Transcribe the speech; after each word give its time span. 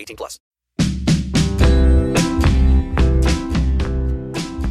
18 0.00 0.16
plus. 0.16 0.38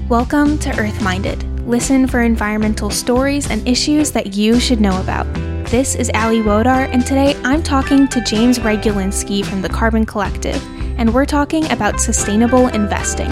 Welcome 0.10 0.58
to 0.60 0.76
Earth 0.80 1.02
Minded. 1.04 1.44
Listen 1.68 2.08
for 2.08 2.22
environmental 2.22 2.90
stories 2.90 3.52
and 3.52 3.68
issues 3.68 4.12
that 4.14 4.34
you 4.34 4.60
should 4.60 4.82
know 4.82 5.00
about. 5.00 5.32
This 5.70 5.94
is 5.94 6.10
Ali 6.16 6.40
Wodar, 6.42 6.92
and 6.92 7.06
today 7.06 7.40
I'm 7.44 7.62
talking 7.62 8.08
to 8.08 8.22
James 8.22 8.58
Regulinski 8.58 9.46
from 9.46 9.62
the 9.62 9.70
Carbon 9.70 10.04
Collective, 10.04 10.60
and 10.98 11.14
we're 11.14 11.28
talking 11.28 11.72
about 11.72 12.00
sustainable 12.00 12.70
investing. 12.70 13.30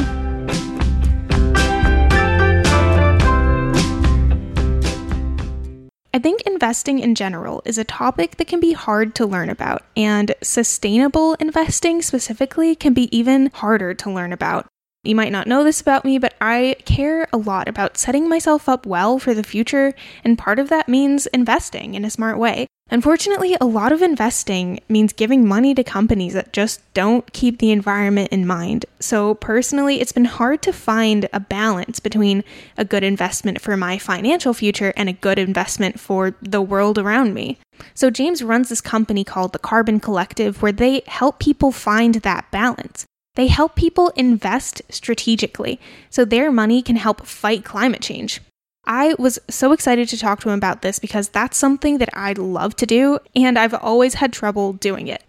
I 6.18 6.20
think 6.20 6.42
investing 6.48 6.98
in 6.98 7.14
general 7.14 7.62
is 7.64 7.78
a 7.78 7.84
topic 7.84 8.38
that 8.38 8.48
can 8.48 8.60
be 8.60 8.74
hard 8.74 9.14
to 9.14 9.26
learn 9.28 9.52
about, 9.52 9.84
and 9.96 10.34
sustainable 10.42 11.36
investing 11.36 12.02
specifically 12.02 12.74
can 12.74 12.96
be 12.96 13.16
even 13.16 13.52
harder 13.54 13.94
to 13.94 14.10
learn 14.10 14.34
about. 14.34 14.66
You 15.04 15.16
might 15.16 15.32
not 15.32 15.48
know 15.48 15.64
this 15.64 15.80
about 15.80 16.04
me, 16.04 16.18
but 16.18 16.34
I 16.42 16.76
care 16.86 17.28
a 17.32 17.38
lot 17.38 17.68
about 17.68 17.98
setting 17.98 18.28
myself 18.28 18.68
up 18.68 18.86
well 18.86 19.20
for 19.20 19.34
the 19.34 19.44
future, 19.44 19.94
and 20.24 20.38
part 20.38 20.60
of 20.60 20.70
that 20.70 20.90
means 20.90 21.28
investing 21.28 21.94
in 21.94 22.04
a 22.04 22.10
smart 22.10 22.38
way. 22.38 22.68
Unfortunately, 22.90 23.56
a 23.60 23.66
lot 23.66 23.92
of 23.92 24.02
investing 24.02 24.80
means 24.88 25.12
giving 25.12 25.46
money 25.46 25.74
to 25.76 25.84
companies 25.84 26.34
that 26.34 26.54
just 26.54 26.82
don't 26.94 27.32
keep 27.34 27.60
the 27.60 27.72
environment 27.72 28.32
in 28.32 28.48
mind. 28.48 28.86
So, 29.00 29.34
personally, 29.36 30.00
it's 30.00 30.14
been 30.14 30.26
hard 30.26 30.62
to 30.64 30.74
find 30.74 31.28
a 31.34 31.40
balance 31.40 32.00
between 32.00 32.46
a 32.78 32.86
good 32.86 33.04
investment 33.04 33.62
for 33.62 33.76
my 33.76 33.98
financial 33.98 34.54
future 34.54 34.94
and 34.96 35.10
a 35.10 35.14
good 35.14 35.38
investment 35.38 36.00
for 36.00 36.36
the 36.42 36.62
world 36.62 36.98
around 36.98 37.34
me. 37.34 37.60
So, 37.94 38.10
James 38.10 38.42
runs 38.42 38.70
this 38.70 38.82
company 38.82 39.26
called 39.26 39.52
the 39.52 39.60
Carbon 39.60 40.00
Collective 40.00 40.62
where 40.62 40.72
they 40.72 41.04
help 41.08 41.40
people 41.40 41.74
find 41.74 42.16
that 42.16 42.50
balance. 42.52 43.06
They 43.38 43.48
help 43.48 43.76
people 43.76 44.10
invest 44.16 44.82
strategically 44.90 45.80
so 46.10 46.26
their 46.26 46.52
money 46.52 46.82
can 46.82 46.96
help 46.96 47.28
fight 47.28 47.64
climate 47.64 48.02
change. 48.02 48.42
I 48.84 49.14
was 49.20 49.38
so 49.48 49.74
excited 49.74 50.10
to 50.10 50.18
talk 50.18 50.40
to 50.40 50.50
him 50.50 50.58
about 50.58 50.82
this 50.82 50.98
because 50.98 51.30
that's 51.30 51.56
something 51.56 52.00
that 52.00 52.10
I 52.14 52.34
love 52.34 52.76
to 52.78 52.88
do, 52.88 53.20
and 53.36 53.60
I've 53.60 53.76
always 53.76 54.16
had 54.16 54.34
trouble 54.34 54.74
doing 54.74 55.08
it. 55.08 55.24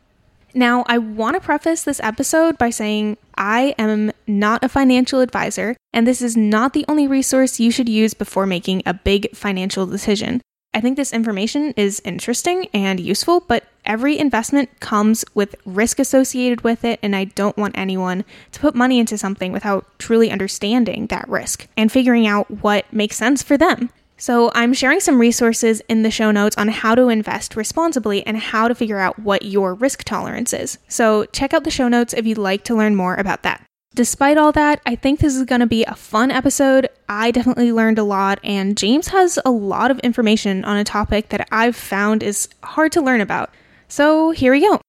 Now, 0.54 0.84
I 0.86 0.96
want 0.96 1.34
to 1.34 1.40
preface 1.40 1.82
this 1.82 2.00
episode 2.00 2.56
by 2.56 2.70
saying 2.70 3.18
I 3.36 3.74
am 3.78 4.12
not 4.26 4.64
a 4.64 4.70
financial 4.70 5.20
advisor, 5.20 5.76
and 5.92 6.06
this 6.06 6.22
is 6.22 6.34
not 6.34 6.72
the 6.72 6.86
only 6.88 7.06
resource 7.06 7.60
you 7.60 7.70
should 7.70 7.90
use 7.90 8.14
before 8.14 8.46
making 8.46 8.84
a 8.86 8.94
big 8.94 9.36
financial 9.36 9.84
decision. 9.84 10.40
I 10.78 10.80
think 10.80 10.96
this 10.96 11.12
information 11.12 11.74
is 11.76 12.00
interesting 12.04 12.68
and 12.72 13.00
useful, 13.00 13.40
but 13.40 13.64
every 13.84 14.16
investment 14.16 14.78
comes 14.78 15.24
with 15.34 15.56
risk 15.66 15.98
associated 15.98 16.60
with 16.60 16.84
it, 16.84 17.00
and 17.02 17.16
I 17.16 17.24
don't 17.24 17.56
want 17.56 17.76
anyone 17.76 18.24
to 18.52 18.60
put 18.60 18.76
money 18.76 19.00
into 19.00 19.18
something 19.18 19.50
without 19.50 19.86
truly 19.98 20.30
understanding 20.30 21.08
that 21.08 21.28
risk 21.28 21.66
and 21.76 21.90
figuring 21.90 22.28
out 22.28 22.62
what 22.62 22.92
makes 22.92 23.16
sense 23.16 23.42
for 23.42 23.56
them. 23.56 23.90
So, 24.18 24.52
I'm 24.54 24.72
sharing 24.72 25.00
some 25.00 25.20
resources 25.20 25.82
in 25.88 26.04
the 26.04 26.12
show 26.12 26.30
notes 26.30 26.56
on 26.56 26.68
how 26.68 26.94
to 26.94 27.08
invest 27.08 27.56
responsibly 27.56 28.24
and 28.24 28.36
how 28.36 28.68
to 28.68 28.74
figure 28.76 29.00
out 29.00 29.18
what 29.18 29.42
your 29.42 29.74
risk 29.74 30.04
tolerance 30.04 30.52
is. 30.52 30.78
So, 30.86 31.24
check 31.24 31.52
out 31.52 31.64
the 31.64 31.72
show 31.72 31.88
notes 31.88 32.14
if 32.14 32.24
you'd 32.24 32.38
like 32.38 32.62
to 32.64 32.76
learn 32.76 32.94
more 32.94 33.16
about 33.16 33.42
that. 33.42 33.67
Despite 33.98 34.38
all 34.38 34.52
that, 34.52 34.80
I 34.86 34.94
think 34.94 35.18
this 35.18 35.34
is 35.34 35.42
going 35.42 35.60
to 35.60 35.66
be 35.66 35.82
a 35.82 35.96
fun 35.96 36.30
episode. 36.30 36.88
I 37.08 37.32
definitely 37.32 37.72
learned 37.72 37.98
a 37.98 38.04
lot, 38.04 38.38
and 38.44 38.76
James 38.76 39.08
has 39.08 39.40
a 39.44 39.50
lot 39.50 39.90
of 39.90 39.98
information 40.04 40.64
on 40.64 40.76
a 40.76 40.84
topic 40.84 41.30
that 41.30 41.48
I've 41.50 41.74
found 41.74 42.22
is 42.22 42.48
hard 42.62 42.92
to 42.92 43.00
learn 43.00 43.20
about. 43.20 43.50
So 43.88 44.30
here 44.30 44.52
we 44.52 44.60
go. 44.60 44.80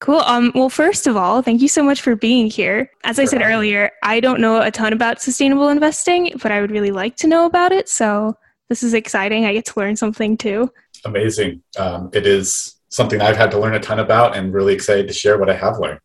Cool. 0.00 0.20
Um, 0.20 0.52
well, 0.54 0.68
first 0.68 1.06
of 1.06 1.16
all, 1.16 1.40
thank 1.40 1.62
you 1.62 1.68
so 1.68 1.82
much 1.82 2.02
for 2.02 2.14
being 2.14 2.50
here. 2.50 2.90
As 3.04 3.18
I 3.18 3.24
said 3.24 3.40
earlier, 3.40 3.90
I 4.02 4.20
don't 4.20 4.38
know 4.38 4.60
a 4.60 4.70
ton 4.70 4.92
about 4.92 5.22
sustainable 5.22 5.70
investing, 5.70 6.32
but 6.42 6.52
I 6.52 6.60
would 6.60 6.70
really 6.70 6.90
like 6.90 7.16
to 7.16 7.26
know 7.26 7.46
about 7.46 7.72
it. 7.72 7.88
So 7.88 8.36
this 8.68 8.82
is 8.82 8.92
exciting. 8.92 9.46
I 9.46 9.54
get 9.54 9.64
to 9.64 9.80
learn 9.80 9.96
something 9.96 10.36
too. 10.36 10.70
Amazing. 11.06 11.62
Um, 11.78 12.10
it 12.12 12.26
is 12.26 12.74
something 12.92 13.20
I've 13.20 13.36
had 13.36 13.50
to 13.52 13.58
learn 13.58 13.74
a 13.74 13.80
ton 13.80 13.98
about 13.98 14.36
and 14.36 14.52
really 14.52 14.74
excited 14.74 15.08
to 15.08 15.14
share 15.14 15.38
what 15.38 15.48
I 15.48 15.54
have 15.54 15.78
learned. 15.78 16.00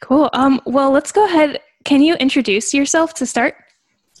Cool. 0.00 0.28
Um, 0.34 0.60
well, 0.66 0.90
let's 0.90 1.10
go 1.10 1.24
ahead. 1.24 1.58
Can 1.84 2.02
you 2.02 2.14
introduce 2.16 2.74
yourself 2.74 3.14
to 3.14 3.26
start? 3.26 3.56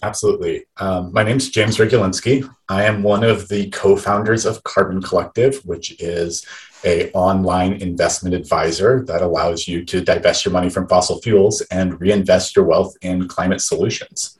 Absolutely. 0.02 0.64
Um, 0.78 1.12
my 1.12 1.22
name 1.22 1.36
is 1.36 1.50
James 1.50 1.76
Regulinski. 1.76 2.48
I 2.68 2.84
am 2.84 3.02
one 3.02 3.22
of 3.22 3.48
the 3.48 3.70
co-founders 3.70 4.44
of 4.46 4.62
Carbon 4.64 5.02
Collective, 5.02 5.56
which 5.64 6.00
is 6.00 6.46
a 6.84 7.10
online 7.12 7.74
investment 7.74 8.34
advisor 8.34 9.04
that 9.06 9.22
allows 9.22 9.68
you 9.68 9.84
to 9.84 10.00
divest 10.00 10.44
your 10.44 10.52
money 10.52 10.70
from 10.70 10.86
fossil 10.88 11.20
fuels 11.20 11.60
and 11.70 12.00
reinvest 12.00 12.56
your 12.56 12.64
wealth 12.64 12.94
in 13.02 13.28
climate 13.28 13.60
solutions. 13.60 14.38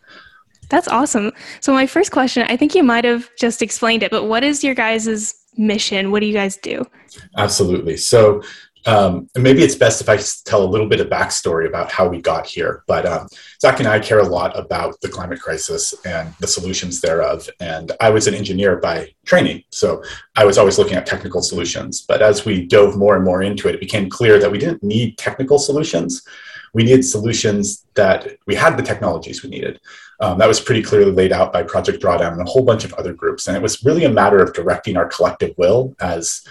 That's 0.69 0.89
awesome. 0.89 1.33
So 1.61 1.73
my 1.73 1.87
first 1.87 2.13
question, 2.13 2.47
I 2.49 2.57
think 2.57 2.75
you 2.75 2.83
might 2.83 3.05
have 3.05 3.31
just 3.39 3.63
explained 3.63 4.03
it, 4.03 4.11
but 4.11 4.25
what 4.25 4.43
is 4.43 4.65
your 4.65 4.75
guys' 4.75 5.46
mission? 5.57 6.11
What 6.11 6.21
do 6.21 6.27
you 6.27 6.35
guys 6.35 6.57
do? 6.57 6.85
Absolutely. 7.37 7.97
So 7.97 8.43
um, 8.87 9.29
maybe 9.37 9.63
it's 9.63 9.75
best 9.75 10.01
if 10.01 10.09
I 10.09 10.17
tell 10.45 10.63
a 10.63 10.71
little 10.71 10.89
bit 10.89 11.01
of 11.01 11.09
backstory 11.09 11.67
about 11.67 11.91
how 11.91 12.09
we 12.09 12.21
got 12.21 12.47
here. 12.47 12.85
But 12.87 13.05
um, 13.05 13.27
Zach 13.61 13.81
and 13.81 13.89
I 13.89 13.99
care 13.99 14.21
a 14.21 14.29
lot 14.29 14.57
about 14.57 15.01
the 15.01 15.09
climate 15.09 15.41
crisis 15.41 15.93
and 16.05 16.33
the 16.39 16.47
solutions 16.47 17.01
thereof. 17.01 17.49
And 17.59 17.91
I 18.01 18.11
was 18.11 18.29
an 18.29 18.35
engineer 18.35 18.77
by 18.77 19.13
training, 19.25 19.65
so 19.71 20.03
I 20.37 20.45
was 20.45 20.57
always 20.57 20.79
looking 20.79 20.97
at 20.97 21.05
technical 21.05 21.43
solutions. 21.43 22.03
But 22.03 22.23
as 22.23 22.45
we 22.45 22.65
dove 22.65 22.97
more 22.97 23.17
and 23.17 23.25
more 23.25 23.43
into 23.43 23.69
it, 23.69 23.75
it 23.75 23.81
became 23.81 24.09
clear 24.09 24.39
that 24.39 24.51
we 24.51 24.59
didn't 24.59 24.85
need 24.85 25.19
technical 25.19 25.59
solutions. 25.59 26.23
We 26.73 26.85
needed 26.85 27.05
solutions 27.05 27.87
that 27.95 28.37
we 28.47 28.55
had 28.55 28.77
the 28.77 28.83
technologies 28.83 29.43
we 29.43 29.51
needed. 29.51 29.81
Um, 30.21 30.39
that 30.39 30.49
was 30.49 30.61
pretty 30.61 30.83
clearly 30.83 31.13
laid 31.13 31.33
out 31.33 31.53
by 31.53 31.63
Project 31.63 32.03
Drawdown 32.03 32.33
and 32.33 32.41
a 32.41 32.51
whole 32.51 32.65
bunch 32.65 32.85
of 32.85 32.95
other 32.95 33.13
groups. 33.13 33.49
And 33.49 33.57
it 33.57 33.63
was 33.63 33.85
really 33.85 34.05
a 34.05 34.11
matter 34.11 34.39
of 34.39 34.55
directing 34.55 34.97
our 34.97 35.07
collective 35.07 35.55
will 35.59 35.95
as 36.01 36.47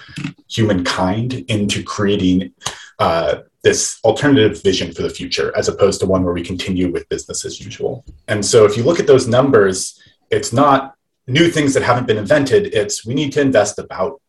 humankind 0.47 1.33
into 1.47 1.83
creating 1.83 2.53
uh, 2.99 3.39
this 3.63 3.99
alternative 4.03 4.61
vision 4.61 4.93
for 4.93 5.01
the 5.01 5.09
future, 5.09 5.51
as 5.57 5.67
opposed 5.67 5.99
to 5.99 6.05
one 6.05 6.23
where 6.23 6.33
we 6.33 6.43
continue 6.43 6.91
with 6.91 7.09
business 7.09 7.43
as 7.43 7.59
usual. 7.59 8.05
And 8.27 8.45
so 8.45 8.65
if 8.65 8.77
you 8.77 8.83
look 8.83 8.99
at 8.99 9.07
those 9.07 9.27
numbers, 9.27 9.99
it's 10.29 10.53
not 10.53 10.95
new 11.27 11.49
things 11.49 11.73
that 11.73 11.81
haven't 11.81 12.05
been 12.05 12.17
invented. 12.17 12.73
It's 12.75 13.05
we 13.05 13.15
need 13.15 13.33
to 13.33 13.41
invest 13.41 13.79
about 13.79 14.21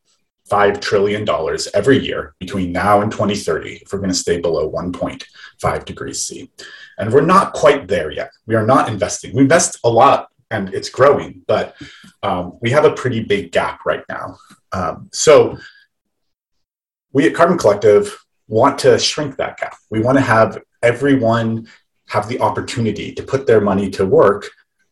$5 0.51 0.81
trillion 0.81 1.27
every 1.75 1.99
year 1.99 2.35
between 2.39 2.73
now 2.73 3.01
and 3.01 3.11
2030 3.11 3.77
if 3.77 3.93
we're 3.93 3.99
going 3.99 4.11
to 4.11 4.15
stay 4.15 4.41
below 4.41 4.71
1.5 4.71 5.85
degrees 5.85 6.23
C. 6.23 6.51
And 6.99 7.13
we're 7.13 7.21
not 7.23 7.53
quite 7.53 7.89
there 7.89 8.11
yet. 8.11 8.31
We 8.47 8.55
are 8.55 8.67
not 8.67 8.89
investing. 8.89 9.35
We 9.35 9.43
invest 9.43 9.79
a 9.85 9.91
lot 9.91 10.29
and 10.51 10.73
it's 10.73 10.89
growing, 10.89 11.43
but 11.49 11.77
um, 12.23 12.59
we 12.61 12.71
have 12.71 12.85
a 12.85 12.93
pretty 12.93 13.23
big 13.25 13.51
gap 13.51 13.85
right 13.85 14.05
now. 14.09 14.39
Um, 14.73 15.09
so 15.13 15.59
we 17.13 17.27
at 17.27 17.35
Carbon 17.35 17.59
Collective 17.59 18.17
want 18.47 18.79
to 18.81 18.99
shrink 18.99 19.37
that 19.37 19.59
gap. 19.59 19.77
We 19.91 20.01
want 20.01 20.19
to 20.19 20.23
have 20.23 20.63
everyone 20.83 21.67
have 22.09 22.29
the 22.29 22.41
opportunity 22.41 23.13
to 23.13 23.23
put 23.23 23.47
their 23.47 23.61
money 23.61 23.91
to 23.91 24.07
work 24.07 24.49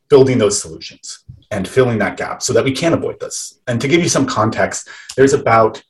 building 0.08 0.38
those 0.38 0.60
solutions 0.60 1.23
and 1.50 1.66
filling 1.66 1.98
that 1.98 2.16
gap 2.16 2.42
so 2.42 2.52
that 2.52 2.64
we 2.64 2.72
can 2.72 2.92
avoid 2.92 3.20
this. 3.20 3.60
And 3.66 3.80
to 3.80 3.88
give 3.88 4.02
you 4.02 4.08
some 4.08 4.26
context, 4.26 4.88
there's 5.16 5.32
about 5.32 5.82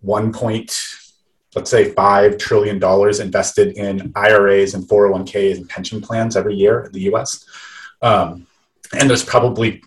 one 0.00 0.32
point, 0.32 0.82
let's 1.54 1.70
say 1.70 1.92
five 1.92 2.38
trillion 2.38 2.78
dollars 2.78 3.20
invested 3.20 3.76
in 3.76 4.12
IRAs 4.14 4.74
and 4.74 4.84
401ks 4.84 5.56
and 5.56 5.68
pension 5.68 6.00
plans 6.00 6.36
every 6.36 6.54
year 6.54 6.84
in 6.84 6.92
the 6.92 7.02
U.S. 7.02 7.44
Um, 8.02 8.46
and 8.98 9.08
there's 9.08 9.24
probably 9.24 9.82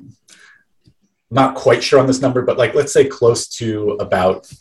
not 1.29 1.55
quite 1.55 1.83
sure 1.83 1.99
on 1.99 2.07
this 2.07 2.21
number, 2.21 2.41
but 2.41 2.57
like 2.57 2.73
let's 2.73 2.93
say 2.93 3.05
close 3.05 3.47
to 3.47 3.91
about 3.99 4.51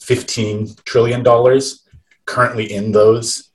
15 0.00 0.74
trillion 0.84 1.22
dollars 1.22 1.86
currently 2.26 2.72
in 2.72 2.92
those 2.92 3.50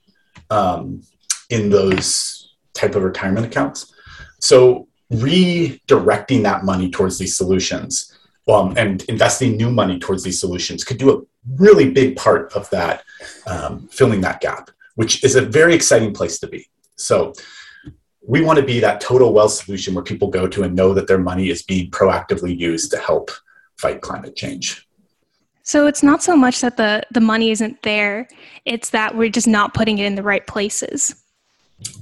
um, 0.49 1.03
in 1.49 1.69
those 1.69 2.55
type 2.73 2.95
of 2.95 3.03
retirement 3.03 3.45
accounts. 3.45 3.93
So 4.39 4.87
redirecting 5.11 6.43
that 6.43 6.63
money 6.63 6.89
towards 6.89 7.17
these 7.17 7.35
solutions 7.35 8.17
um, 8.47 8.73
and 8.77 9.03
investing 9.03 9.57
new 9.57 9.71
money 9.71 9.99
towards 9.99 10.23
these 10.23 10.39
solutions 10.39 10.83
could 10.83 10.97
do 10.97 11.11
a 11.11 11.21
really 11.55 11.91
big 11.91 12.15
part 12.15 12.51
of 12.53 12.69
that 12.69 13.03
um, 13.47 13.87
filling 13.87 14.21
that 14.21 14.41
gap, 14.41 14.69
which 14.95 15.23
is 15.23 15.35
a 15.35 15.41
very 15.41 15.73
exciting 15.73 16.13
place 16.13 16.39
to 16.39 16.47
be. 16.47 16.67
So 16.95 17.33
we 18.21 18.41
want 18.41 18.59
to 18.59 18.65
be 18.65 18.79
that 18.79 19.01
total 19.01 19.33
wealth 19.33 19.53
solution 19.53 19.93
where 19.93 20.03
people 20.03 20.27
go 20.27 20.47
to 20.47 20.63
and 20.63 20.75
know 20.75 20.93
that 20.93 21.07
their 21.07 21.17
money 21.17 21.49
is 21.49 21.63
being 21.63 21.89
proactively 21.89 22.57
used 22.57 22.91
to 22.91 22.97
help 22.97 23.31
fight 23.77 24.01
climate 24.01 24.35
change. 24.35 24.87
So 25.63 25.87
it's 25.87 26.03
not 26.03 26.23
so 26.23 26.35
much 26.35 26.61
that 26.61 26.77
the 26.77 27.03
the 27.11 27.21
money 27.21 27.51
isn't 27.51 27.83
there; 27.83 28.27
it's 28.65 28.89
that 28.89 29.15
we're 29.15 29.29
just 29.29 29.47
not 29.47 29.75
putting 29.75 29.99
it 29.99 30.05
in 30.05 30.15
the 30.15 30.23
right 30.23 30.45
places. 30.47 31.15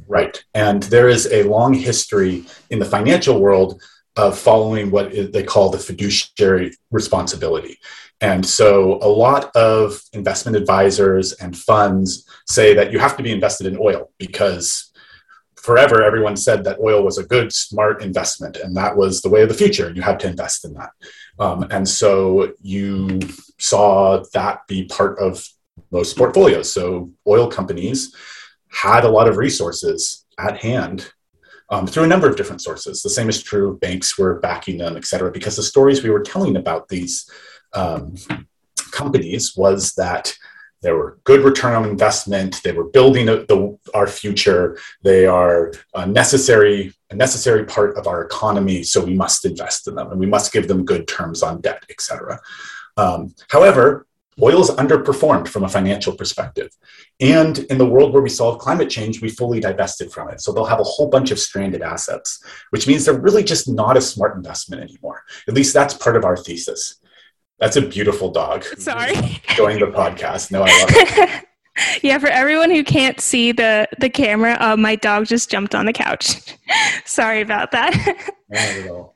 Right, 0.08 0.44
and 0.54 0.84
there 0.84 1.10
is 1.10 1.32
a 1.32 1.44
long 1.44 1.74
history 1.74 2.46
in 2.70 2.80
the 2.80 2.86
financial 2.86 3.40
world 3.40 3.82
of 4.16 4.38
following 4.38 4.90
what 4.90 5.12
they 5.34 5.44
call 5.44 5.70
the 5.70 5.78
fiduciary 5.78 6.74
responsibility. 6.92 7.78
And 8.20 8.44
so 8.44 8.98
a 9.02 9.08
lot 9.08 9.56
of 9.56 10.02
investment 10.14 10.58
advisors 10.58 11.34
and 11.34 11.56
funds 11.56 12.28
say 12.48 12.74
that 12.74 12.92
you 12.92 12.98
have 12.98 13.16
to 13.18 13.24
be 13.24 13.32
invested 13.32 13.68
in 13.68 13.78
oil 13.80 14.12
because 14.18 14.92
forever 15.56 16.04
everyone 16.04 16.36
said 16.36 16.64
that 16.64 16.80
oil 16.80 17.04
was 17.04 17.20
a 17.20 17.26
good, 17.26 17.54
smart 17.54 18.02
investment, 18.02 18.58
and 18.58 18.76
that 18.76 18.98
was 18.98 19.22
the 19.22 19.30
way 19.30 19.42
of 19.44 19.50
the 19.50 19.56
future. 19.56 19.92
You 19.94 20.02
had 20.02 20.20
to 20.22 20.28
invest 20.28 20.66
in 20.66 20.74
that. 20.74 20.92
Um, 21.38 21.68
and 21.70 21.88
so 21.88 22.54
you 22.62 23.20
saw 23.60 24.24
that 24.34 24.66
be 24.68 24.86
part 24.86 25.20
of 25.20 25.48
most 25.92 26.18
portfolios. 26.18 26.72
So 26.72 27.12
oil 27.28 27.48
companies 27.48 28.16
had 28.70 29.04
a 29.04 29.10
lot 29.10 29.28
of 29.28 29.38
resources 29.38 30.26
at 30.38 30.58
hand 30.58 31.12
um, 31.70 31.86
through 31.88 32.04
a 32.04 32.08
number 32.08 32.30
of 32.30 32.36
different 32.36 32.62
sources. 32.62 33.02
The 33.02 33.10
same 33.10 33.30
is 33.30 33.44
true. 33.44 33.72
of 33.72 33.80
Banks 33.80 34.18
were 34.18 34.40
backing 34.40 34.78
them, 34.78 34.98
et 34.98 35.06
cetera, 35.06 35.32
because 35.32 35.56
the 35.56 35.64
stories 35.64 36.02
we 36.02 36.10
were 36.10 36.22
telling 36.22 36.56
about 36.56 36.88
these 36.88 37.30
um, 37.74 38.16
companies 38.92 39.56
was 39.56 39.94
that 39.94 40.34
there 40.82 40.96
were 40.96 41.20
good 41.24 41.44
return 41.44 41.74
on 41.76 41.90
investment. 41.90 42.62
They 42.64 42.72
were 42.72 42.86
building 42.86 43.28
a, 43.30 43.38
the, 43.46 43.78
our 43.94 44.08
future. 44.08 44.78
They 45.04 45.26
are 45.26 45.74
a 45.94 46.06
necessary, 46.06 46.94
a 47.10 47.16
necessary 47.16 47.66
part 47.66 47.98
of 47.98 48.08
our 48.08 48.24
economy. 48.24 48.84
So 48.84 49.04
we 49.04 49.14
must 49.14 49.44
invest 49.44 49.88
in 49.88 49.96
them, 49.96 50.12
and 50.12 50.20
we 50.20 50.28
must 50.28 50.54
give 50.54 50.68
them 50.68 50.86
good 50.86 51.08
terms 51.08 51.44
on 51.44 51.62
debt, 51.62 51.84
et 51.90 52.00
cetera. 52.00 52.40
Um, 52.96 53.36
however, 53.50 54.07
oil 54.42 54.62
is 54.62 54.70
underperformed 54.72 55.48
from 55.48 55.64
a 55.64 55.70
financial 55.70 56.16
perspective. 56.16 56.70
And 57.20 57.60
in 57.60 57.78
the 57.78 57.86
world 57.86 58.14
where 58.14 58.22
we 58.22 58.30
solve 58.30 58.60
climate 58.60 58.90
change, 58.90 59.22
we 59.22 59.30
fully 59.30 59.60
divested 59.60 60.12
from 60.12 60.30
it. 60.30 60.42
So 60.42 60.52
they'll 60.52 60.66
have 60.66 60.80
a 60.80 60.84
whole 60.84 61.10
bunch 61.10 61.32
of 61.32 61.40
stranded 61.40 61.82
assets, 61.82 62.44
which 62.70 62.88
means 62.88 63.06
they're 63.06 63.20
really 63.20 63.44
just 63.44 63.68
not 63.68 63.98
a 63.98 64.02
smart 64.02 64.36
investment 64.36 64.82
anymore. 64.82 65.24
At 65.48 65.54
least 65.54 65.74
that's 65.74 65.94
part 65.94 66.16
of 66.16 66.24
our 66.24 66.38
thesis. 66.38 67.00
That's 67.60 67.76
a 67.76 67.82
beautiful 67.82 68.30
dog. 68.30 68.64
Sorry. 68.78 69.16
Joining 69.56 69.80
the 69.80 69.88
podcast. 69.88 70.52
No, 70.52 70.64
I 70.64 70.80
love 70.80 70.90
it. 70.92 71.46
yeah, 72.04 72.20
for 72.20 72.28
everyone 72.28 72.70
who 72.70 72.84
can't 72.84 73.20
see 73.20 73.52
the 73.52 73.88
the 74.00 74.10
camera, 74.10 74.58
uh, 74.60 74.78
my 74.78 74.96
dog 74.96 75.26
just 75.26 75.50
jumped 75.50 75.74
on 75.74 75.86
the 75.86 75.94
couch. 75.94 76.56
Sorry 77.06 77.42
about 77.42 77.72
that. 77.72 77.94
Not 78.50 78.62
at 78.62 78.90
all. 78.90 79.16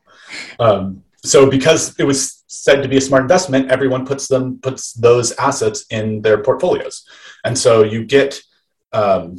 Um, 0.60 1.04
so 1.24 1.50
because 1.50 2.00
it 2.00 2.04
was 2.04 2.41
said 2.52 2.84
to 2.84 2.90
be 2.90 2.98
a 2.98 3.02
smart 3.02 3.22
investment, 3.24 3.72
everyone 3.72 4.06
puts 4.06 4.28
them 4.28 4.60
puts 4.60 4.94
those 4.94 5.32
assets 5.34 5.86
in 5.90 6.22
their 6.22 6.44
portfolios, 6.44 7.08
and 7.46 7.58
so 7.58 7.84
you 7.84 8.04
get. 8.06 8.42
Um, 8.94 9.38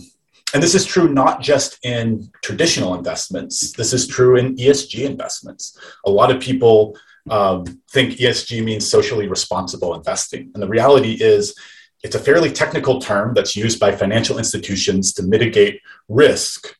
and 0.54 0.62
this 0.62 0.74
is 0.74 0.84
true 0.84 1.08
not 1.08 1.40
just 1.40 1.82
in 1.82 2.30
traditional 2.42 2.94
investments. 2.94 3.72
This 3.72 3.94
is 3.94 4.06
true 4.06 4.36
in 4.36 4.56
ESG 4.56 5.06
investments. 5.06 5.78
A 6.04 6.10
lot 6.10 6.30
of 6.30 6.42
people 6.42 6.94
um, 7.30 7.64
think 7.90 8.14
ESG 8.14 8.62
means 8.62 8.90
socially 8.90 9.28
responsible 9.28 9.94
investing, 9.94 10.50
and 10.54 10.62
the 10.62 10.68
reality 10.68 11.16
is 11.20 11.54
it's 12.02 12.16
a 12.16 12.18
fairly 12.18 12.50
technical 12.50 13.00
term 13.00 13.32
that's 13.34 13.54
used 13.54 13.78
by 13.78 13.92
financial 13.92 14.38
institutions 14.38 15.12
to 15.14 15.22
mitigate 15.22 15.80
risk 16.08 16.76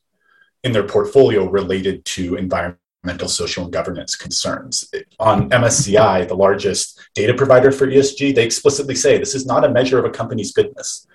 in 0.63 0.71
their 0.71 0.83
portfolio 0.83 1.49
related 1.49 2.03
to 2.05 2.35
environment 2.35 2.79
environmental, 3.03 3.27
social, 3.27 3.65
and 3.65 3.73
governance 3.73 4.15
concerns. 4.15 4.89
On 5.19 5.49
MSCI, 5.49 6.27
the 6.27 6.35
largest 6.35 6.99
data 7.13 7.33
provider 7.33 7.71
for 7.71 7.87
ESG, 7.87 8.33
they 8.33 8.45
explicitly 8.45 8.95
say 8.95 9.17
this 9.17 9.35
is 9.35 9.45
not 9.45 9.65
a 9.65 9.69
measure 9.69 9.99
of 9.99 10.05
a 10.05 10.09
company's 10.09 10.53
goodness. 10.53 11.05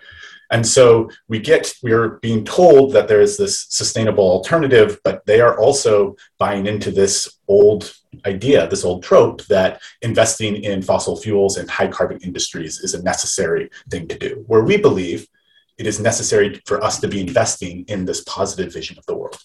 And 0.50 0.66
so 0.66 1.10
we 1.28 1.38
get, 1.38 1.74
we're 1.82 2.18
being 2.20 2.44
told 2.44 2.92
that 2.92 3.08
there 3.08 3.20
is 3.20 3.36
this 3.36 3.66
sustainable 3.70 4.24
alternative, 4.24 4.98
but 5.02 5.24
they 5.26 5.40
are 5.40 5.58
also 5.58 6.16
buying 6.38 6.66
into 6.66 6.90
this 6.90 7.38
old 7.48 7.94
idea, 8.26 8.68
this 8.68 8.84
old 8.84 9.02
trope 9.02 9.44
that 9.46 9.80
investing 10.02 10.56
in 10.56 10.82
fossil 10.82 11.16
fuels 11.16 11.56
and 11.56 11.70
high 11.70 11.88
carbon 11.88 12.18
industries 12.22 12.80
is 12.80 12.94
a 12.94 13.02
necessary 13.02 13.70
thing 13.90 14.08
to 14.08 14.18
do, 14.18 14.44
where 14.46 14.62
we 14.62 14.76
believe 14.76 15.26
it 15.78 15.86
is 15.86 16.00
necessary 16.00 16.60
for 16.66 16.82
us 16.82 16.98
to 17.00 17.08
be 17.08 17.20
investing 17.20 17.84
in 17.88 18.04
this 18.04 18.24
positive 18.24 18.72
vision 18.72 18.98
of 18.98 19.06
the 19.06 19.14
world. 19.14 19.38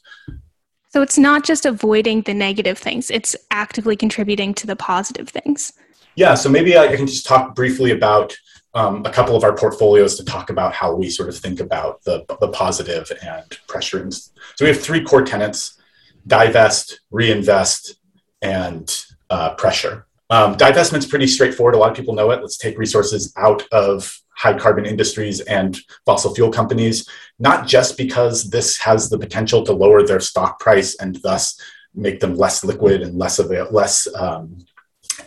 So 0.93 1.01
it's 1.01 1.17
not 1.17 1.43
just 1.43 1.65
avoiding 1.65 2.21
the 2.21 2.35
negative 2.35 2.77
things, 2.77 3.09
it's 3.09 3.35
actively 3.49 3.95
contributing 3.95 4.53
to 4.53 4.67
the 4.67 4.75
positive 4.75 5.27
things. 5.27 5.73
Yeah, 6.15 6.35
so 6.35 6.49
maybe 6.49 6.77
I 6.77 6.95
can 6.95 7.07
just 7.07 7.25
talk 7.25 7.55
briefly 7.55 7.89
about 7.89 8.37
um, 8.75 9.03
a 9.03 9.09
couple 9.09 9.35
of 9.35 9.43
our 9.43 9.55
portfolios 9.55 10.17
to 10.17 10.23
talk 10.23 10.51
about 10.51 10.71
how 10.71 10.93
we 10.93 11.09
sort 11.09 11.29
of 11.29 11.37
think 11.37 11.59
about 11.59 12.03
the, 12.03 12.23
the 12.39 12.49
positive 12.49 13.11
and 13.23 13.43
pressuring. 13.67 14.13
So 14.13 14.65
we 14.65 14.67
have 14.67 14.79
three 14.79 15.03
core 15.03 15.23
tenets 15.23 15.79
divest, 16.27 17.01
reinvest, 17.09 17.95
and 18.43 19.03
uh, 19.31 19.55
pressure. 19.55 20.05
Um, 20.29 20.55
divestment's 20.55 21.07
pretty 21.07 21.27
straightforward. 21.27 21.73
A 21.73 21.79
lot 21.79 21.89
of 21.89 21.97
people 21.97 22.13
know 22.13 22.29
it. 22.29 22.39
Let's 22.39 22.57
take 22.57 22.77
resources 22.77 23.33
out 23.35 23.63
of 23.71 24.15
high 24.35 24.57
carbon 24.57 24.85
industries 24.85 25.39
and 25.41 25.77
fossil 26.05 26.33
fuel 26.33 26.51
companies, 26.51 27.07
not 27.39 27.67
just 27.67 27.97
because 27.97 28.49
this 28.49 28.77
has 28.77 29.09
the 29.09 29.17
potential 29.17 29.63
to 29.63 29.73
lower 29.73 30.05
their 30.05 30.19
stock 30.19 30.59
price 30.59 30.95
and 30.95 31.21
thus 31.23 31.59
make 31.93 32.19
them 32.19 32.35
less 32.35 32.63
liquid 32.63 33.01
and 33.01 33.17
less 33.17 33.39
avail- 33.39 33.69
less 33.71 34.07
um, 34.15 34.57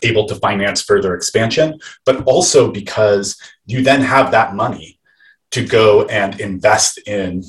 able 0.02 0.26
to 0.26 0.34
finance 0.36 0.82
further 0.82 1.14
expansion, 1.14 1.78
but 2.04 2.22
also 2.24 2.70
because 2.70 3.40
you 3.66 3.82
then 3.82 4.00
have 4.00 4.30
that 4.32 4.54
money 4.54 4.98
to 5.52 5.64
go 5.64 6.04
and 6.06 6.40
invest 6.40 6.98
in 7.06 7.42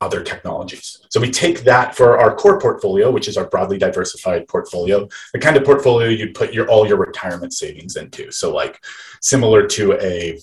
other 0.00 0.22
technologies. 0.22 0.98
So 1.10 1.20
we 1.20 1.30
take 1.30 1.60
that 1.60 1.94
for 1.94 2.18
our 2.18 2.34
core 2.34 2.58
portfolio, 2.60 3.10
which 3.10 3.28
is 3.28 3.36
our 3.36 3.46
broadly 3.46 3.78
diversified 3.78 4.48
portfolio, 4.48 5.08
the 5.32 5.38
kind 5.38 5.56
of 5.56 5.64
portfolio 5.64 6.08
you'd 6.08 6.34
put 6.34 6.52
your 6.52 6.68
all 6.68 6.86
your 6.88 6.96
retirement 6.96 7.52
savings 7.52 7.96
into. 7.96 8.32
So 8.32 8.52
like 8.52 8.82
similar 9.20 9.66
to 9.68 9.92
a 10.00 10.40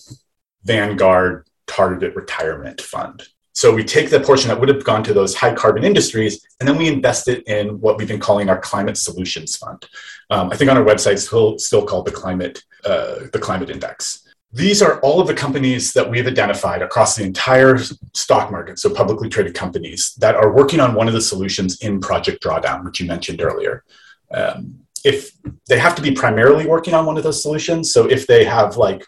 Vanguard 0.63 1.47
targeted 1.67 2.15
retirement 2.15 2.81
fund. 2.81 3.23
So 3.53 3.73
we 3.73 3.83
take 3.83 4.09
the 4.09 4.19
portion 4.19 4.47
that 4.47 4.59
would 4.59 4.69
have 4.69 4.85
gone 4.85 5.03
to 5.03 5.13
those 5.13 5.35
high 5.35 5.53
carbon 5.53 5.83
industries, 5.83 6.45
and 6.59 6.69
then 6.69 6.77
we 6.77 6.87
invest 6.87 7.27
it 7.27 7.45
in 7.47 7.81
what 7.81 7.97
we've 7.97 8.07
been 8.07 8.19
calling 8.19 8.49
our 8.49 8.57
climate 8.59 8.97
solutions 8.97 9.57
fund. 9.57 9.85
Um, 10.29 10.49
I 10.51 10.55
think 10.55 10.71
on 10.71 10.77
our 10.77 10.85
website, 10.85 11.13
it's 11.13 11.25
still, 11.25 11.59
still 11.59 11.85
called 11.85 12.05
the 12.05 12.11
climate 12.11 12.63
uh, 12.85 13.27
the 13.33 13.39
climate 13.39 13.69
index. 13.69 14.25
These 14.51 14.81
are 14.81 14.99
all 15.01 15.19
of 15.19 15.27
the 15.27 15.33
companies 15.33 15.93
that 15.93 16.09
we've 16.09 16.25
identified 16.25 16.81
across 16.81 17.15
the 17.15 17.23
entire 17.23 17.77
stock 18.13 18.49
market, 18.49 18.79
so 18.79 18.89
publicly 18.89 19.29
traded 19.29 19.53
companies 19.53 20.15
that 20.15 20.35
are 20.35 20.53
working 20.53 20.79
on 20.79 20.95
one 20.95 21.07
of 21.07 21.13
the 21.13 21.21
solutions 21.21 21.81
in 21.81 21.99
Project 21.99 22.41
Drawdown, 22.41 22.83
which 22.83 22.99
you 22.99 23.05
mentioned 23.05 23.41
earlier. 23.41 23.83
Um, 24.31 24.79
if 25.03 25.31
they 25.67 25.77
have 25.77 25.95
to 25.95 26.01
be 26.01 26.11
primarily 26.11 26.65
working 26.65 26.93
on 26.93 27.05
one 27.05 27.17
of 27.17 27.23
those 27.23 27.41
solutions, 27.41 27.91
so 27.93 28.09
if 28.09 28.25
they 28.25 28.43
have 28.43 28.75
like 28.75 29.05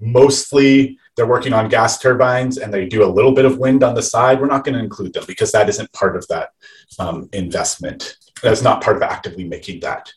mostly 0.00 0.98
they're 1.16 1.26
working 1.26 1.52
on 1.52 1.68
gas 1.68 1.98
turbines 1.98 2.58
and 2.58 2.72
they 2.72 2.86
do 2.86 3.04
a 3.04 3.10
little 3.10 3.32
bit 3.32 3.44
of 3.44 3.58
wind 3.58 3.82
on 3.82 3.94
the 3.94 4.02
side, 4.02 4.40
we're 4.40 4.46
not 4.46 4.64
going 4.64 4.74
to 4.74 4.82
include 4.82 5.12
them 5.12 5.24
because 5.26 5.52
that 5.52 5.68
isn't 5.68 5.92
part 5.92 6.16
of 6.16 6.26
that 6.28 6.50
um, 6.98 7.28
investment. 7.32 8.16
That's 8.42 8.62
not 8.62 8.82
part 8.82 8.96
of 8.96 9.02
actively 9.02 9.44
making 9.44 9.80
that 9.80 10.12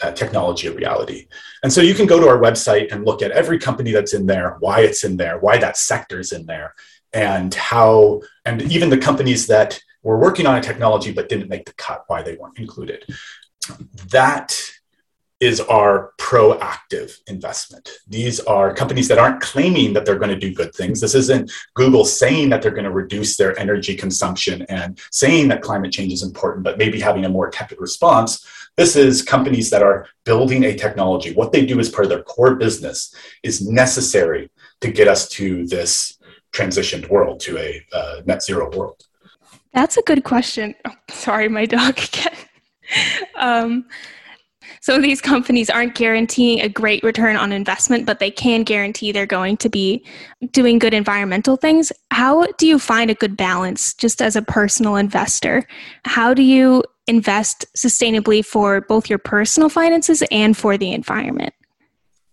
uh, 0.00 0.12
technology 0.12 0.68
a 0.68 0.72
reality. 0.72 1.28
And 1.62 1.72
so 1.72 1.80
you 1.80 1.94
can 1.94 2.06
go 2.06 2.20
to 2.20 2.28
our 2.28 2.38
website 2.38 2.92
and 2.92 3.04
look 3.04 3.22
at 3.22 3.32
every 3.32 3.58
company 3.58 3.92
that's 3.92 4.14
in 4.14 4.26
there, 4.26 4.56
why 4.60 4.80
it's 4.80 5.04
in 5.04 5.16
there, 5.16 5.38
why 5.38 5.58
that 5.58 5.76
sector's 5.76 6.32
in 6.32 6.46
there, 6.46 6.74
and 7.12 7.52
how, 7.54 8.22
and 8.44 8.62
even 8.62 8.90
the 8.90 8.98
companies 8.98 9.46
that 9.48 9.80
were 10.02 10.18
working 10.18 10.46
on 10.46 10.56
a 10.56 10.62
technology 10.62 11.12
but 11.12 11.28
didn't 11.28 11.48
make 11.48 11.66
the 11.66 11.72
cut, 11.74 12.04
why 12.06 12.22
they 12.22 12.36
weren't 12.36 12.58
included. 12.58 13.04
That 14.10 14.58
is 15.40 15.60
our 15.60 16.12
proactive 16.18 17.20
investment. 17.28 17.88
These 18.08 18.40
are 18.40 18.74
companies 18.74 19.06
that 19.08 19.18
aren't 19.18 19.40
claiming 19.40 19.92
that 19.92 20.04
they're 20.04 20.18
going 20.18 20.30
to 20.30 20.38
do 20.38 20.52
good 20.52 20.74
things. 20.74 21.00
This 21.00 21.14
isn't 21.14 21.52
Google 21.74 22.04
saying 22.04 22.48
that 22.48 22.60
they're 22.60 22.72
going 22.72 22.84
to 22.84 22.90
reduce 22.90 23.36
their 23.36 23.58
energy 23.58 23.94
consumption 23.94 24.62
and 24.62 24.98
saying 25.12 25.48
that 25.48 25.62
climate 25.62 25.92
change 25.92 26.12
is 26.12 26.24
important, 26.24 26.64
but 26.64 26.76
maybe 26.76 26.98
having 26.98 27.24
a 27.24 27.28
more 27.28 27.50
tepid 27.50 27.80
response. 27.80 28.44
This 28.76 28.96
is 28.96 29.22
companies 29.22 29.70
that 29.70 29.82
are 29.82 30.06
building 30.24 30.64
a 30.64 30.74
technology. 30.74 31.32
What 31.32 31.52
they 31.52 31.64
do 31.64 31.78
as 31.78 31.88
part 31.88 32.04
of 32.04 32.10
their 32.10 32.22
core 32.22 32.56
business 32.56 33.14
is 33.42 33.66
necessary 33.66 34.50
to 34.80 34.90
get 34.90 35.06
us 35.06 35.28
to 35.30 35.66
this 35.66 36.18
transitioned 36.52 37.08
world, 37.08 37.40
to 37.40 37.58
a 37.58 37.84
uh, 37.92 38.22
net 38.26 38.42
zero 38.42 38.70
world. 38.76 39.04
That's 39.72 39.96
a 39.96 40.02
good 40.02 40.24
question. 40.24 40.74
Oh, 40.84 40.92
sorry, 41.10 41.48
my 41.48 41.66
dog 41.66 41.98
again. 41.98 42.36
um, 43.36 43.86
so 44.80 45.00
these 45.00 45.20
companies 45.20 45.70
aren't 45.70 45.94
guaranteeing 45.94 46.60
a 46.60 46.68
great 46.68 47.02
return 47.02 47.36
on 47.36 47.52
investment, 47.52 48.06
but 48.06 48.18
they 48.18 48.30
can 48.30 48.62
guarantee 48.62 49.12
they're 49.12 49.26
going 49.26 49.56
to 49.58 49.68
be 49.68 50.04
doing 50.52 50.78
good 50.78 50.94
environmental 50.94 51.56
things. 51.56 51.92
How 52.10 52.46
do 52.58 52.66
you 52.66 52.78
find 52.78 53.10
a 53.10 53.14
good 53.14 53.36
balance 53.36 53.94
just 53.94 54.22
as 54.22 54.36
a 54.36 54.42
personal 54.42 54.96
investor? 54.96 55.66
How 56.04 56.34
do 56.34 56.42
you 56.42 56.82
invest 57.06 57.64
sustainably 57.76 58.44
for 58.44 58.82
both 58.82 59.08
your 59.08 59.18
personal 59.18 59.68
finances 59.68 60.22
and 60.30 60.56
for 60.56 60.76
the 60.76 60.92
environment? 60.92 61.54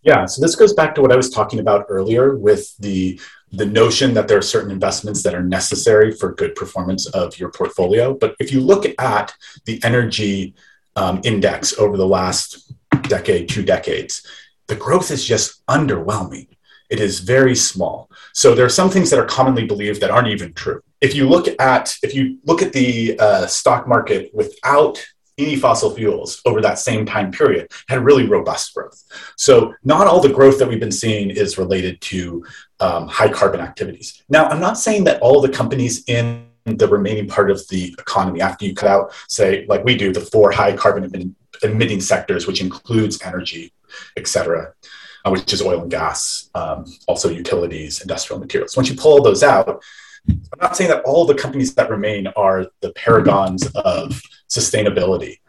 Yeah, 0.02 0.26
so 0.26 0.42
this 0.42 0.56
goes 0.56 0.74
back 0.74 0.94
to 0.96 1.02
what 1.02 1.12
I 1.12 1.16
was 1.16 1.32
talking 1.32 1.60
about 1.60 1.86
earlier 1.90 2.36
with 2.36 2.78
the 2.78 3.20
the 3.52 3.66
notion 3.66 4.14
that 4.14 4.28
there 4.28 4.38
are 4.38 4.42
certain 4.42 4.72
investments 4.72 5.24
that 5.24 5.34
are 5.34 5.44
necessary 5.44 6.12
for 6.12 6.34
good 6.34 6.56
performance 6.56 7.06
of 7.08 7.40
your 7.40 7.50
portfolio. 7.50 8.14
But 8.14 8.36
if 8.40 8.52
you 8.52 8.60
look 8.60 8.86
at 9.00 9.34
the 9.66 9.82
energy 9.84 10.56
um, 10.96 11.22
index 11.24 11.78
over 11.78 11.98
the 11.98 12.08
last 12.08 12.74
decade, 13.04 13.50
two 13.50 13.64
decades, 13.64 14.26
the 14.68 14.76
growth 14.76 15.12
is 15.12 15.26
just 15.26 15.66
underwhelming. 15.68 16.48
It 16.90 17.00
is 17.00 17.20
very 17.20 17.56
small. 17.56 18.10
So 18.34 18.54
there 18.54 18.66
are 18.66 18.70
some 18.70 18.90
things 18.90 19.10
that 19.10 19.20
are 19.20 19.26
commonly 19.26 19.66
believed 19.66 20.02
that 20.02 20.12
aren't 20.12 20.28
even 20.28 20.54
true. 20.54 20.82
If 21.02 21.16
you 21.16 21.28
look 21.28 21.48
at 21.60 21.96
if 22.04 22.14
you 22.14 22.40
look 22.46 22.62
at 22.62 22.74
the 22.74 23.18
uh, 23.20 23.48
stock 23.48 23.88
market 23.88 24.32
without 24.34 25.04
any 25.38 25.56
fossil 25.56 25.94
fuels 25.94 26.42
over 26.46 26.62
that 26.62 26.80
same 26.80 27.06
time 27.06 27.32
period 27.32 27.72
had 27.90 28.06
really 28.06 28.26
robust 28.26 28.74
growth. 28.74 29.04
So 29.36 29.74
not 29.84 30.08
all 30.08 30.22
the 30.22 30.30
growth 30.30 30.60
that 30.60 30.68
we've 30.68 30.80
been 30.80 30.92
seeing 30.92 31.30
is 31.30 31.58
related 31.58 32.00
to 32.02 32.46
um, 32.80 33.08
high 33.08 33.30
carbon 33.30 33.60
activities. 33.60 34.24
Now, 34.30 34.46
I'm 34.46 34.62
not 34.62 34.78
saying 34.78 35.04
that 35.06 35.22
all 35.22 35.42
the 35.42 35.50
companies 35.50 36.04
in 36.08 36.48
the 36.66 36.88
remaining 36.88 37.28
part 37.28 37.52
of 37.52 37.68
the 37.70 37.96
economy 38.00 38.42
after 38.42 38.66
you 38.66 38.74
cut 38.74 38.90
out, 38.90 39.14
say, 39.30 39.66
like 39.68 39.84
we 39.84 39.96
do, 39.96 40.12
the 40.12 40.22
four 40.22 40.52
high 40.52 40.76
carbon 40.76 41.36
emitting, 41.64 42.02
sectors, 42.02 42.48
which 42.48 42.62
includes 42.62 43.22
energy, 43.22 43.72
et 44.18 44.28
cetera, 44.28 44.74
uh, 45.24 45.30
which 45.30 45.54
is 45.54 45.62
oil 45.62 45.82
and 45.82 45.92
gas, 45.92 46.50
um, 46.56 46.86
also 47.08 47.30
utilities, 47.30 48.02
industrial 48.02 48.40
materials. 48.40 48.76
Once 48.76 48.90
you 48.90 48.96
pull 48.96 49.22
those 49.22 49.44
out, 49.44 49.82
I'm 50.28 50.42
not 50.60 50.76
saying 50.76 50.90
that 50.90 51.04
all 51.04 51.26
the 51.26 51.36
companies 51.36 51.76
that 51.76 51.90
remain 51.90 52.28
are 52.36 52.66
the 52.82 52.92
paragons 52.94 53.68
of 53.76 54.20
sustainability. 54.50 55.40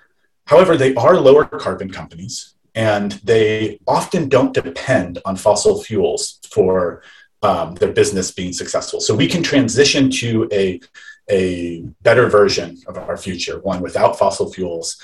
However, 0.46 0.76
they 0.76 0.94
are 0.94 1.18
lower 1.18 1.44
carbon 1.44 1.90
companies 1.90 2.54
and 2.74 3.12
they 3.24 3.80
often 3.86 4.28
don't 4.28 4.52
depend 4.52 5.18
on 5.24 5.34
fossil 5.34 5.82
fuels 5.82 6.38
for 6.50 7.02
um, 7.46 7.74
their 7.76 7.92
business 7.92 8.30
being 8.30 8.52
successful. 8.52 9.00
So 9.00 9.14
we 9.14 9.28
can 9.28 9.42
transition 9.42 10.10
to 10.22 10.48
a, 10.52 10.80
a 11.30 11.82
better 12.02 12.28
version 12.28 12.78
of 12.88 12.98
our 12.98 13.16
future, 13.16 13.60
one 13.60 13.80
without 13.80 14.18
fossil 14.18 14.52
fuels, 14.52 15.00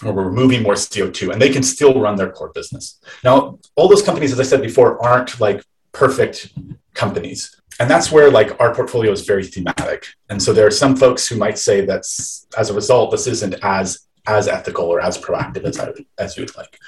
where 0.00 0.12
we're 0.12 0.30
removing 0.32 0.62
more 0.62 0.74
CO2, 0.74 1.32
and 1.32 1.42
they 1.42 1.50
can 1.50 1.62
still 1.62 2.00
run 2.00 2.16
their 2.16 2.30
core 2.30 2.52
business. 2.54 3.00
Now, 3.24 3.58
all 3.76 3.88
those 3.88 4.02
companies, 4.02 4.32
as 4.32 4.40
I 4.40 4.44
said 4.44 4.62
before, 4.62 5.04
aren't 5.04 5.40
like 5.40 5.64
perfect 5.92 6.52
companies. 6.94 7.60
And 7.80 7.90
that's 7.90 8.12
where 8.12 8.30
like 8.30 8.60
our 8.60 8.74
portfolio 8.74 9.10
is 9.10 9.26
very 9.26 9.44
thematic. 9.44 10.06
And 10.28 10.42
so 10.42 10.52
there 10.52 10.66
are 10.66 10.78
some 10.82 10.96
folks 10.96 11.26
who 11.26 11.36
might 11.36 11.58
say 11.58 11.84
that's 11.84 12.46
as 12.56 12.70
a 12.70 12.74
result, 12.74 13.10
this 13.10 13.26
isn't 13.26 13.54
as 13.62 14.06
as 14.26 14.48
ethical 14.48 14.84
or 14.84 15.00
as 15.00 15.16
proactive 15.18 15.64
as 15.64 15.78
I, 15.80 15.92
as 16.18 16.36
you'd 16.36 16.56
like. 16.56 16.78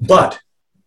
But 0.00 0.40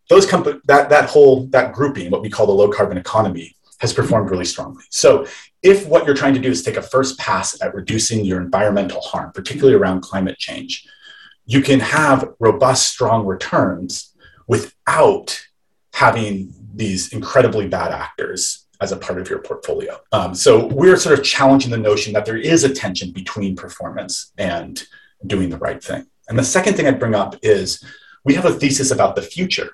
those 0.09 0.25
comp- 0.25 0.61
that 0.65 0.89
that 0.89 1.09
whole 1.09 1.47
that 1.47 1.73
grouping, 1.73 2.11
what 2.11 2.21
we 2.21 2.29
call 2.29 2.45
the 2.45 2.51
low 2.51 2.69
carbon 2.69 2.97
economy, 2.97 3.55
has 3.79 3.93
performed 3.93 4.29
really 4.29 4.45
strongly. 4.45 4.83
So 4.89 5.25
if 5.63 5.87
what 5.87 6.05
you're 6.05 6.15
trying 6.15 6.33
to 6.33 6.39
do 6.39 6.49
is 6.49 6.63
take 6.63 6.77
a 6.77 6.81
first 6.81 7.17
pass 7.17 7.61
at 7.61 7.73
reducing 7.73 8.25
your 8.25 8.41
environmental 8.41 9.01
harm, 9.01 9.31
particularly 9.33 9.75
around 9.75 10.01
climate 10.01 10.37
change, 10.37 10.85
you 11.45 11.61
can 11.61 11.79
have 11.79 12.29
robust, 12.39 12.91
strong 12.91 13.25
returns 13.25 14.13
without 14.47 15.39
having 15.93 16.53
these 16.73 17.13
incredibly 17.13 17.67
bad 17.67 17.91
actors 17.91 18.67
as 18.81 18.91
a 18.91 18.97
part 18.97 19.19
of 19.19 19.29
your 19.29 19.39
portfolio. 19.39 19.99
Um, 20.11 20.33
so 20.33 20.67
we're 20.67 20.95
sort 20.95 21.17
of 21.19 21.25
challenging 21.25 21.71
the 21.71 21.77
notion 21.77 22.13
that 22.13 22.25
there 22.25 22.37
is 22.37 22.63
a 22.63 22.73
tension 22.73 23.11
between 23.11 23.55
performance 23.55 24.31
and 24.37 24.81
doing 25.27 25.49
the 25.49 25.57
right 25.57 25.83
thing. 25.83 26.07
And 26.29 26.39
the 26.39 26.43
second 26.43 26.75
thing 26.75 26.87
I'd 26.87 26.99
bring 26.99 27.15
up 27.15 27.35
is 27.41 27.83
we 28.23 28.35
have 28.35 28.45
a 28.45 28.53
thesis 28.53 28.91
about 28.91 29.15
the 29.15 29.21
future 29.21 29.71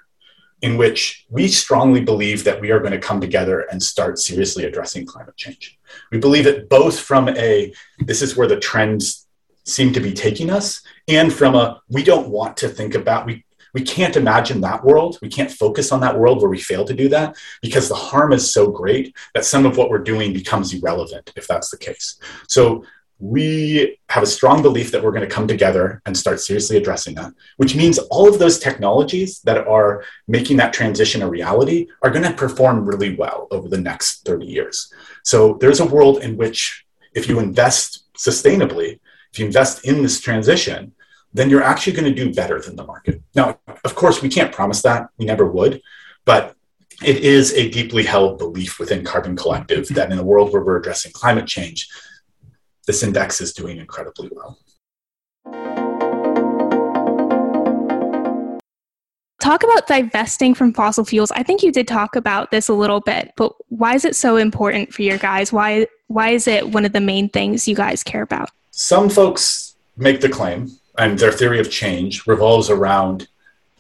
in 0.66 0.78
which 0.78 1.28
we 1.30 1.48
strongly 1.48 2.02
believe 2.02 2.44
that 2.44 2.60
we 2.60 2.72
are 2.72 2.80
going 2.80 2.92
to 2.92 3.08
come 3.08 3.22
together 3.22 3.68
and 3.70 3.84
start 3.84 4.18
seriously 4.18 4.66
addressing 4.66 5.06
climate 5.06 5.38
change. 5.38 5.78
We 6.12 6.18
believe 6.18 6.48
it 6.48 6.70
both 6.70 7.00
from 7.00 7.30
a 7.30 7.72
this 8.00 8.24
is 8.24 8.36
where 8.36 8.48
the 8.48 8.60
trends 8.60 9.28
seem 9.64 9.94
to 9.94 10.00
be 10.00 10.12
taking 10.12 10.50
us 10.50 10.82
and 11.08 11.32
from 11.32 11.54
a 11.54 11.80
we 11.88 12.04
don't 12.04 12.30
want 12.30 12.58
to 12.58 12.68
think 12.68 12.96
about 12.96 13.28
we 13.28 13.46
we 13.76 13.82
can't 13.82 14.16
imagine 14.16 14.62
that 14.62 14.86
world. 14.86 15.20
We 15.22 15.28
can't 15.28 15.52
focus 15.52 15.92
on 15.92 16.00
that 16.00 16.18
world 16.18 16.42
where 16.42 16.50
we 16.50 16.60
fail 16.60 16.86
to 16.86 16.94
do 16.94 17.10
that 17.10 17.36
because 17.62 17.90
the 17.90 18.02
harm 18.10 18.32
is 18.32 18.52
so 18.52 18.72
great 18.72 19.14
that 19.36 19.46
some 19.46 19.66
of 19.66 19.78
what 19.78 19.90
we're 19.90 20.10
doing 20.14 20.34
becomes 20.34 20.74
irrelevant 20.74 21.32
if 21.36 21.46
that's 21.46 21.70
the 21.70 21.78
case. 21.78 22.18
So 22.48 22.86
we 23.20 23.98
have 24.10 24.24
a 24.24 24.28
strong 24.28 24.62
belief 24.62 24.92
that 24.92 25.02
we're 25.02 25.12
going 25.12 25.28
to 25.28 25.34
come 25.34 25.48
together 25.48 26.02
and 26.06 26.18
start 26.18 26.40
seriously 26.40 26.78
addressing 26.78 27.16
that, 27.16 27.32
which 27.58 27.76
means 27.76 27.98
all 27.98 28.28
of 28.28 28.40
those 28.40 28.60
technologies 28.60 29.40
that 29.42 29.66
are 29.68 30.04
making 30.28 30.58
that 30.58 30.74
transition 30.74 31.22
a 31.22 31.30
reality 31.30 31.88
are 32.02 32.10
going 32.10 32.24
to 32.24 32.34
perform 32.34 32.86
really 32.86 33.16
well 33.16 33.48
over 33.52 33.70
the 33.70 33.78
next 33.78 34.26
30 34.26 34.46
years. 34.46 34.94
So 35.24 35.58
there's 35.62 35.80
a 35.80 35.86
world 35.86 36.24
in 36.24 36.36
which 36.36 36.86
if 37.14 37.30
you 37.30 37.40
invest 37.40 38.04
sustainably, 38.18 39.00
if 39.32 39.40
you 39.40 39.46
invest 39.46 39.86
in 39.86 40.02
this 40.02 40.20
transition, 40.20 40.94
then 41.34 41.50
you're 41.50 41.64
actually 41.64 41.94
going 41.94 42.14
to 42.14 42.24
do 42.24 42.34
better 42.34 42.62
than 42.62 42.76
the 42.76 42.86
market. 42.86 43.22
Now, 43.34 43.60
of 43.84 43.96
course, 43.96 44.22
we 44.22 44.30
can't 44.30 44.54
promise 44.54 44.82
that, 44.84 45.10
we 45.18 45.26
never 45.26 45.46
would, 45.46 45.82
but 46.26 46.56
it 47.04 47.18
is 47.18 47.54
a 47.54 47.70
deeply 47.70 48.04
held 48.04 48.38
belief 48.38 48.80
within 48.80 49.04
Carbon 49.04 49.36
Collective 49.36 49.88
that 49.90 50.12
in 50.12 50.20
a 50.20 50.24
world 50.24 50.54
where 50.54 50.64
we're 50.64 50.78
addressing 50.78 51.12
climate 51.12 51.46
change, 51.46 51.90
this 52.86 53.04
index 53.04 53.42
is 53.42 53.54
doing 53.54 53.78
incredibly 53.78 54.30
well. 54.32 54.58
Talk 59.40 59.64
about 59.64 59.86
divesting 59.86 60.56
from 60.56 60.74
fossil 60.74 61.06
fuels. 61.06 61.30
I 61.32 61.44
think 61.44 61.62
you 61.62 61.72
did 61.72 61.88
talk 61.88 62.16
about 62.16 62.50
this 62.50 62.68
a 62.68 62.74
little 62.74 63.00
bit, 63.00 63.32
but 63.38 63.54
why 63.70 63.94
is 63.94 64.04
it 64.04 64.16
so 64.16 64.38
important 64.38 64.92
for 64.92 65.04
your 65.04 65.20
guys? 65.20 65.54
Why 65.54 65.86
why 66.08 66.30
is 66.30 66.48
it 66.48 66.70
one 66.70 66.84
of 66.84 66.94
the 66.94 67.02
main 67.02 67.30
things 67.30 67.68
you 67.68 67.76
guys 67.76 68.04
care 68.04 68.24
about? 68.24 68.50
Some 68.72 69.10
folks 69.10 69.76
make 69.98 70.22
the 70.22 70.30
claim, 70.30 70.72
and 70.98 71.18
their 71.20 71.32
theory 71.32 71.60
of 71.60 71.70
change 71.70 72.26
revolves 72.26 72.70
around 72.70 73.28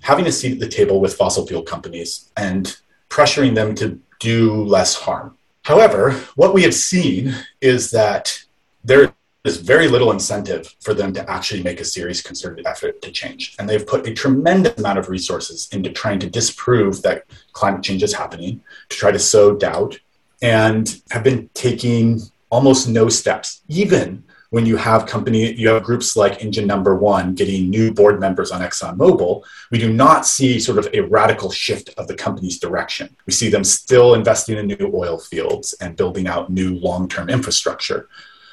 having 0.01 0.27
a 0.27 0.31
seat 0.31 0.53
at 0.53 0.59
the 0.59 0.67
table 0.67 1.01
with 1.01 1.15
fossil 1.15 1.47
fuel 1.47 1.63
companies 1.63 2.29
and 2.38 2.77
pressuring 3.09 3.55
them 3.55 3.74
to 3.75 4.00
do 4.19 4.63
less 4.63 4.93
harm. 4.95 5.35
However, 5.63 6.12
what 6.35 6.53
we 6.53 6.62
have 6.62 6.75
seen 6.75 7.33
is 7.59 7.89
that 7.89 8.44
there 8.85 9.13
is 9.43 9.57
very 9.57 9.87
little 9.87 10.11
incentive 10.11 10.75
for 10.79 10.93
them 10.93 11.11
to 11.13 11.29
actually 11.29 11.61
make 11.63 11.79
a 11.79 11.85
serious 11.85 12.21
concerted 12.21 12.65
effort 12.65 13.01
to 13.01 13.11
change. 13.11 13.55
And 13.59 13.67
they've 13.67 13.85
put 13.85 14.07
a 14.07 14.13
tremendous 14.13 14.77
amount 14.77 14.99
of 14.99 15.09
resources 15.09 15.67
into 15.71 15.91
trying 15.91 16.19
to 16.19 16.29
disprove 16.29 17.01
that 17.01 17.25
climate 17.53 17.83
change 17.83 18.03
is 18.03 18.13
happening, 18.13 18.61
to 18.89 18.97
try 18.97 19.11
to 19.11 19.19
sow 19.19 19.55
doubt, 19.55 19.99
and 20.41 21.01
have 21.11 21.23
been 21.23 21.49
taking 21.53 22.21
almost 22.49 22.87
no 22.87 23.09
steps, 23.09 23.61
even 23.67 24.23
when 24.51 24.65
you 24.65 24.77
have 24.77 25.05
company, 25.05 25.51
you 25.53 25.67
have 25.69 25.83
groups 25.83 26.15
like 26.15 26.43
Engine 26.43 26.67
Number 26.67 26.95
One 26.95 27.35
getting 27.35 27.69
new 27.69 27.91
board 27.91 28.19
members 28.21 28.51
on 28.51 28.61
ExxonMobil, 28.61 29.43
we 29.71 29.77
do 29.77 29.91
not 29.91 30.25
see 30.25 30.59
sort 30.59 30.77
of 30.77 30.87
a 30.93 31.01
radical 31.01 31.51
shift 31.51 31.89
of 31.97 32.07
the 32.07 32.15
company's 32.15 32.59
direction. 32.59 33.15
We 33.25 33.33
see 33.33 33.49
them 33.49 33.63
still 33.63 34.13
investing 34.13 34.57
in 34.57 34.67
new 34.67 34.91
oil 34.93 35.17
fields 35.17 35.73
and 35.81 35.97
building 35.97 36.27
out 36.27 36.49
new 36.49 36.75
long-term 36.75 37.29
infrastructure. 37.29 38.07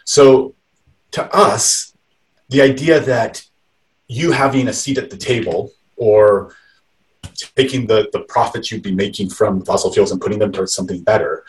So 0.05 0.55
to 1.13 1.35
us, 1.35 1.95
the 2.49 2.63
idea 2.63 3.01
that 3.01 3.45
you 4.09 4.33
having 4.33 4.69
a 4.69 4.73
seat 4.73 4.99
at 4.99 5.11
the 5.11 5.17
table 5.17 5.73
or 5.97 6.55
taking 7.57 7.87
the, 7.87 8.09
the 8.13 8.21
profits 8.21 8.71
you'd 8.71 8.83
be 8.83 8.95
making 8.95 9.31
from 9.31 9.65
fossil 9.65 9.93
fuels 9.93 10.13
and 10.13 10.21
putting 10.21 10.39
them 10.39 10.53
towards 10.53 10.75
something 10.75 11.03
better 11.03 11.45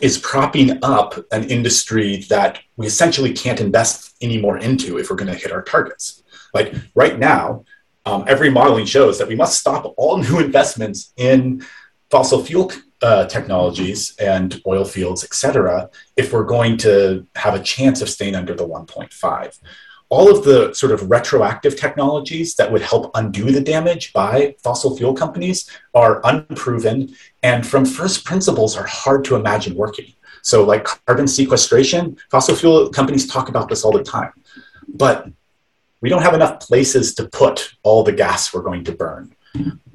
is 0.00 0.18
propping 0.18 0.78
up 0.82 1.14
an 1.32 1.44
industry 1.44 2.24
that 2.28 2.58
we 2.76 2.86
essentially 2.86 3.32
can't 3.32 3.60
invest 3.60 4.16
any 4.20 4.38
more 4.38 4.58
into 4.58 4.98
if 4.98 5.08
we're 5.08 5.16
going 5.16 5.32
to 5.32 5.38
hit 5.38 5.52
our 5.52 5.62
targets. 5.62 6.22
Like 6.52 6.74
right 6.94 7.18
now, 7.18 7.64
um, 8.04 8.24
every 8.26 8.50
modeling 8.50 8.86
shows 8.86 9.18
that 9.18 9.28
we 9.28 9.36
must 9.36 9.58
stop 9.58 9.92
all 9.96 10.18
new 10.22 10.40
investments 10.40 11.12
in 11.16 11.64
fossil 12.10 12.44
fuel 12.44 12.72
uh, 13.02 13.26
technologies 13.26 14.14
and 14.16 14.60
oil 14.66 14.84
fields, 14.84 15.24
et 15.24 15.34
cetera, 15.34 15.90
if 16.16 16.32
we're 16.32 16.44
going 16.44 16.76
to 16.78 17.26
have 17.36 17.54
a 17.54 17.62
chance 17.62 18.00
of 18.00 18.08
staying 18.08 18.34
under 18.34 18.54
the 18.54 18.66
1.5. 18.66 19.58
All 20.08 20.30
of 20.30 20.44
the 20.44 20.72
sort 20.72 20.92
of 20.92 21.10
retroactive 21.10 21.76
technologies 21.76 22.54
that 22.56 22.70
would 22.70 22.82
help 22.82 23.10
undo 23.14 23.50
the 23.50 23.60
damage 23.60 24.12
by 24.12 24.54
fossil 24.62 24.96
fuel 24.96 25.14
companies 25.14 25.68
are 25.94 26.20
unproven 26.24 27.14
and 27.42 27.66
from 27.66 27.84
first 27.84 28.24
principles 28.24 28.76
are 28.76 28.86
hard 28.86 29.24
to 29.24 29.34
imagine 29.34 29.74
working. 29.74 30.12
So, 30.42 30.64
like 30.64 30.84
carbon 30.84 31.26
sequestration, 31.26 32.16
fossil 32.30 32.54
fuel 32.54 32.88
companies 32.90 33.26
talk 33.26 33.48
about 33.48 33.68
this 33.68 33.84
all 33.84 33.90
the 33.90 34.04
time. 34.04 34.32
But 34.86 35.28
we 36.00 36.08
don't 36.08 36.22
have 36.22 36.34
enough 36.34 36.60
places 36.60 37.16
to 37.16 37.28
put 37.28 37.74
all 37.82 38.04
the 38.04 38.12
gas 38.12 38.54
we're 38.54 38.62
going 38.62 38.84
to 38.84 38.92
burn, 38.92 39.34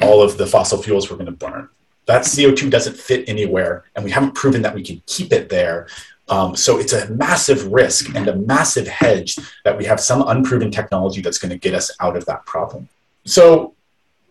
all 0.02 0.22
of 0.22 0.38
the 0.38 0.46
fossil 0.46 0.82
fuels 0.84 1.10
we're 1.10 1.16
going 1.16 1.28
to 1.28 1.32
burn. 1.32 1.70
That 2.06 2.24
CO2 2.24 2.70
doesn't 2.70 2.98
fit 2.98 3.28
anywhere, 3.30 3.86
and 3.96 4.04
we 4.04 4.12
haven't 4.12 4.36
proven 4.36 4.62
that 4.64 4.74
we 4.74 4.84
can 4.84 5.02
keep 5.06 5.32
it 5.32 5.50
there. 5.50 5.88
Um, 6.30 6.56
so 6.56 6.80
it's 6.80 6.94
a 6.94 7.10
massive 7.10 7.72
risk 7.72 8.16
and 8.16 8.28
a 8.28 8.36
massive 8.36 8.88
hedge 8.88 9.38
that 9.66 9.78
we 9.78 9.86
have 9.86 10.00
some 10.00 10.28
unproven 10.28 10.72
technology 10.72 11.22
that's 11.22 11.38
going 11.38 11.52
to 11.52 11.58
get 11.58 11.74
us 11.74 11.92
out 12.00 12.16
of 12.16 12.26
that 12.26 12.46
problem. 12.46 12.88
So 13.26 13.76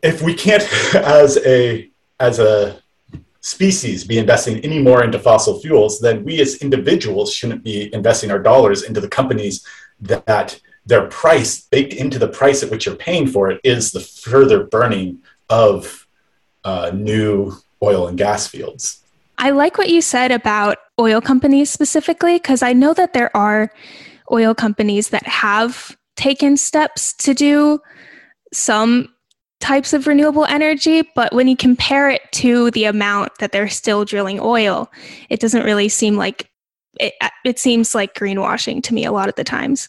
if 0.02 0.22
we 0.22 0.34
can't, 0.34 0.62
as 0.94 1.38
a 1.44 1.88
as 2.18 2.38
a 2.38 2.80
species, 3.40 4.04
be 4.04 4.18
investing 4.18 4.58
any 4.60 4.78
more 4.80 5.02
into 5.02 5.18
fossil 5.18 5.60
fuels, 5.60 6.00
then 6.00 6.24
we 6.24 6.40
as 6.40 6.56
individuals 6.56 7.32
shouldn't 7.32 7.64
be 7.64 7.92
investing 7.94 8.30
our 8.30 8.38
dollars 8.38 8.82
into 8.82 9.00
the 9.00 9.08
companies 9.08 9.64
that 10.00 10.60
their 10.86 11.06
price 11.06 11.62
baked 11.62 11.94
into 11.94 12.18
the 12.18 12.28
price 12.28 12.62
at 12.62 12.70
which 12.70 12.86
you're 12.86 12.94
paying 12.96 13.26
for 13.26 13.50
it 13.50 13.60
is 13.64 13.92
the 13.92 14.00
further 14.00 14.64
burning 14.64 15.18
of 15.48 16.06
uh, 16.64 16.90
new 16.94 17.52
oil 17.82 18.08
and 18.08 18.18
gas 18.18 18.46
fields. 18.46 19.02
I 19.38 19.50
like 19.50 19.78
what 19.78 19.88
you 19.88 20.02
said 20.02 20.32
about 20.32 20.78
oil 20.98 21.20
companies 21.20 21.70
specifically, 21.70 22.34
because 22.34 22.62
I 22.62 22.72
know 22.72 22.92
that 22.94 23.14
there 23.14 23.34
are 23.34 23.72
oil 24.30 24.54
companies 24.54 25.08
that 25.08 25.26
have 25.26 25.96
taken 26.16 26.56
steps 26.56 27.14
to 27.14 27.32
do 27.32 27.80
some 28.52 29.08
types 29.60 29.92
of 29.92 30.06
renewable 30.06 30.44
energy, 30.46 31.02
but 31.14 31.32
when 31.34 31.48
you 31.48 31.56
compare 31.56 32.10
it 32.10 32.22
to 32.32 32.70
the 32.72 32.84
amount 32.84 33.32
that 33.38 33.52
they're 33.52 33.68
still 33.68 34.04
drilling 34.04 34.40
oil, 34.40 34.90
it 35.28 35.40
doesn't 35.40 35.64
really 35.64 35.88
seem 35.88 36.16
like 36.16 36.50
it, 36.98 37.14
it 37.44 37.58
seems 37.58 37.94
like 37.94 38.14
greenwashing 38.14 38.82
to 38.82 38.94
me 38.94 39.04
a 39.04 39.12
lot 39.12 39.28
of 39.28 39.34
the 39.36 39.44
times. 39.44 39.88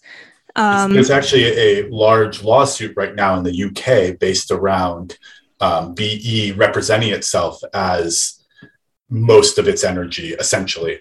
Um, 0.56 0.94
There's 0.94 1.10
actually 1.10 1.46
a 1.46 1.90
large 1.90 2.44
lawsuit 2.44 2.94
right 2.96 3.16
now 3.16 3.38
in 3.38 3.44
the 3.44 3.64
UK 3.64 4.20
based 4.20 4.52
around 4.52 5.18
um, 5.62 5.96
BP 5.96 6.58
representing 6.58 7.12
itself 7.12 7.62
as 7.74 8.44
most 9.10 9.58
of 9.58 9.68
its 9.68 9.84
energy, 9.84 10.34
essentially. 10.34 11.00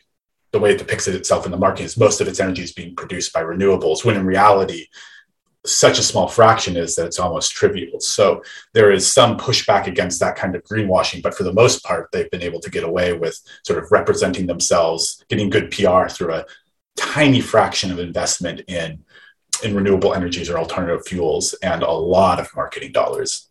The 0.52 0.58
way 0.58 0.72
it 0.72 0.78
depicts 0.78 1.06
it 1.06 1.14
itself 1.14 1.46
in 1.46 1.52
the 1.52 1.58
market 1.58 1.84
is 1.84 1.96
most 1.96 2.20
of 2.20 2.28
its 2.28 2.40
energy 2.40 2.62
is 2.62 2.72
being 2.72 2.96
produced 2.96 3.32
by 3.32 3.42
renewables, 3.42 4.04
when 4.04 4.16
in 4.16 4.26
reality, 4.26 4.86
such 5.64 5.98
a 5.98 6.02
small 6.02 6.26
fraction 6.26 6.76
is 6.76 6.96
that 6.96 7.06
it's 7.06 7.18
almost 7.18 7.52
trivial. 7.52 8.00
So 8.00 8.42
there 8.72 8.90
is 8.90 9.12
some 9.12 9.36
pushback 9.36 9.86
against 9.86 10.18
that 10.20 10.36
kind 10.36 10.54
of 10.54 10.64
greenwashing, 10.64 11.22
but 11.22 11.34
for 11.34 11.44
the 11.44 11.52
most 11.52 11.84
part, 11.84 12.08
they've 12.12 12.30
been 12.30 12.42
able 12.42 12.60
to 12.60 12.70
get 12.70 12.82
away 12.82 13.12
with 13.12 13.38
sort 13.64 13.82
of 13.82 13.92
representing 13.92 14.46
themselves, 14.46 15.22
getting 15.28 15.50
good 15.50 15.70
PR 15.70 16.08
through 16.08 16.34
a 16.34 16.46
tiny 16.96 17.40
fraction 17.40 17.90
of 17.90 17.98
investment 17.98 18.62
in 18.68 19.04
in 19.62 19.74
renewable 19.74 20.14
energies 20.14 20.48
or 20.48 20.58
alternative 20.58 21.06
fuels 21.06 21.52
and 21.62 21.82
a 21.82 21.90
lot 21.90 22.40
of 22.40 22.48
marketing 22.56 22.92
dollars. 22.92 23.49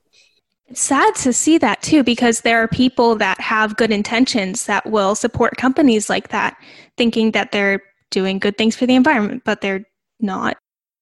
It's 0.70 0.82
sad 0.82 1.16
to 1.16 1.34
see 1.34 1.58
that 1.58 1.82
too, 1.82 2.04
because 2.04 2.42
there 2.42 2.62
are 2.62 2.68
people 2.68 3.16
that 3.16 3.40
have 3.42 3.76
good 3.76 3.92
intentions 3.92 4.66
that 4.66 4.86
will 4.86 5.16
support 5.16 5.58
companies 5.58 6.10
like 6.10 6.30
that, 6.30 6.58
thinking 6.96 7.32
that 7.32 7.52
they're 7.52 7.82
doing 8.12 8.40
good 8.40 8.58
things 8.58 8.76
for 8.76 8.86
the 8.86 8.96
environment, 8.96 9.44
but 9.46 9.62
they're 9.62 9.86
not. 10.20 10.58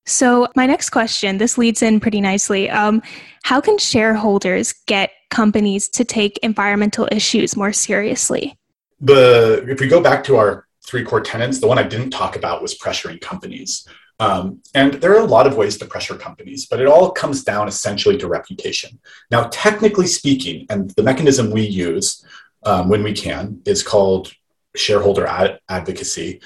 So, 0.05 0.47
my 0.55 0.65
next 0.65 0.91
question 0.91 1.37
this 1.37 1.57
leads 1.57 1.81
in 1.81 1.99
pretty 1.99 2.21
nicely. 2.21 2.69
Um, 2.69 3.01
how 3.43 3.59
can 3.59 3.77
shareholders 3.77 4.73
get 4.85 5.11
companies 5.29 5.89
to 5.89 6.05
take 6.05 6.37
environmental 6.37 7.09
issues 7.11 7.57
more 7.57 7.73
seriously? 7.73 8.57
The, 9.01 9.65
if 9.67 9.81
we 9.81 9.87
go 9.87 10.01
back 10.01 10.23
to 10.25 10.37
our 10.37 10.65
three 10.85 11.03
core 11.03 11.19
tenants, 11.19 11.59
the 11.59 11.67
one 11.67 11.77
I 11.77 11.83
didn't 11.83 12.11
talk 12.11 12.37
about 12.37 12.61
was 12.61 12.77
pressuring 12.77 13.19
companies. 13.19 13.85
Um, 14.19 14.63
and 14.73 14.95
there 14.95 15.13
are 15.15 15.21
a 15.21 15.25
lot 15.25 15.45
of 15.45 15.57
ways 15.57 15.77
to 15.77 15.85
pressure 15.85 16.15
companies, 16.15 16.65
but 16.65 16.81
it 16.81 16.87
all 16.87 17.11
comes 17.11 17.43
down 17.43 17.67
essentially 17.67 18.17
to 18.17 18.27
reputation. 18.27 18.99
Now, 19.29 19.49
technically 19.51 20.07
speaking, 20.07 20.65
and 20.69 20.89
the 20.91 21.03
mechanism 21.03 21.51
we 21.51 21.61
use 21.61 22.25
um, 22.63 22.89
when 22.89 23.03
we 23.03 23.13
can 23.13 23.61
is 23.65 23.83
called 23.83 24.33
shareholder 24.75 25.25
ad- 25.27 25.59
advocacy. 25.69 26.41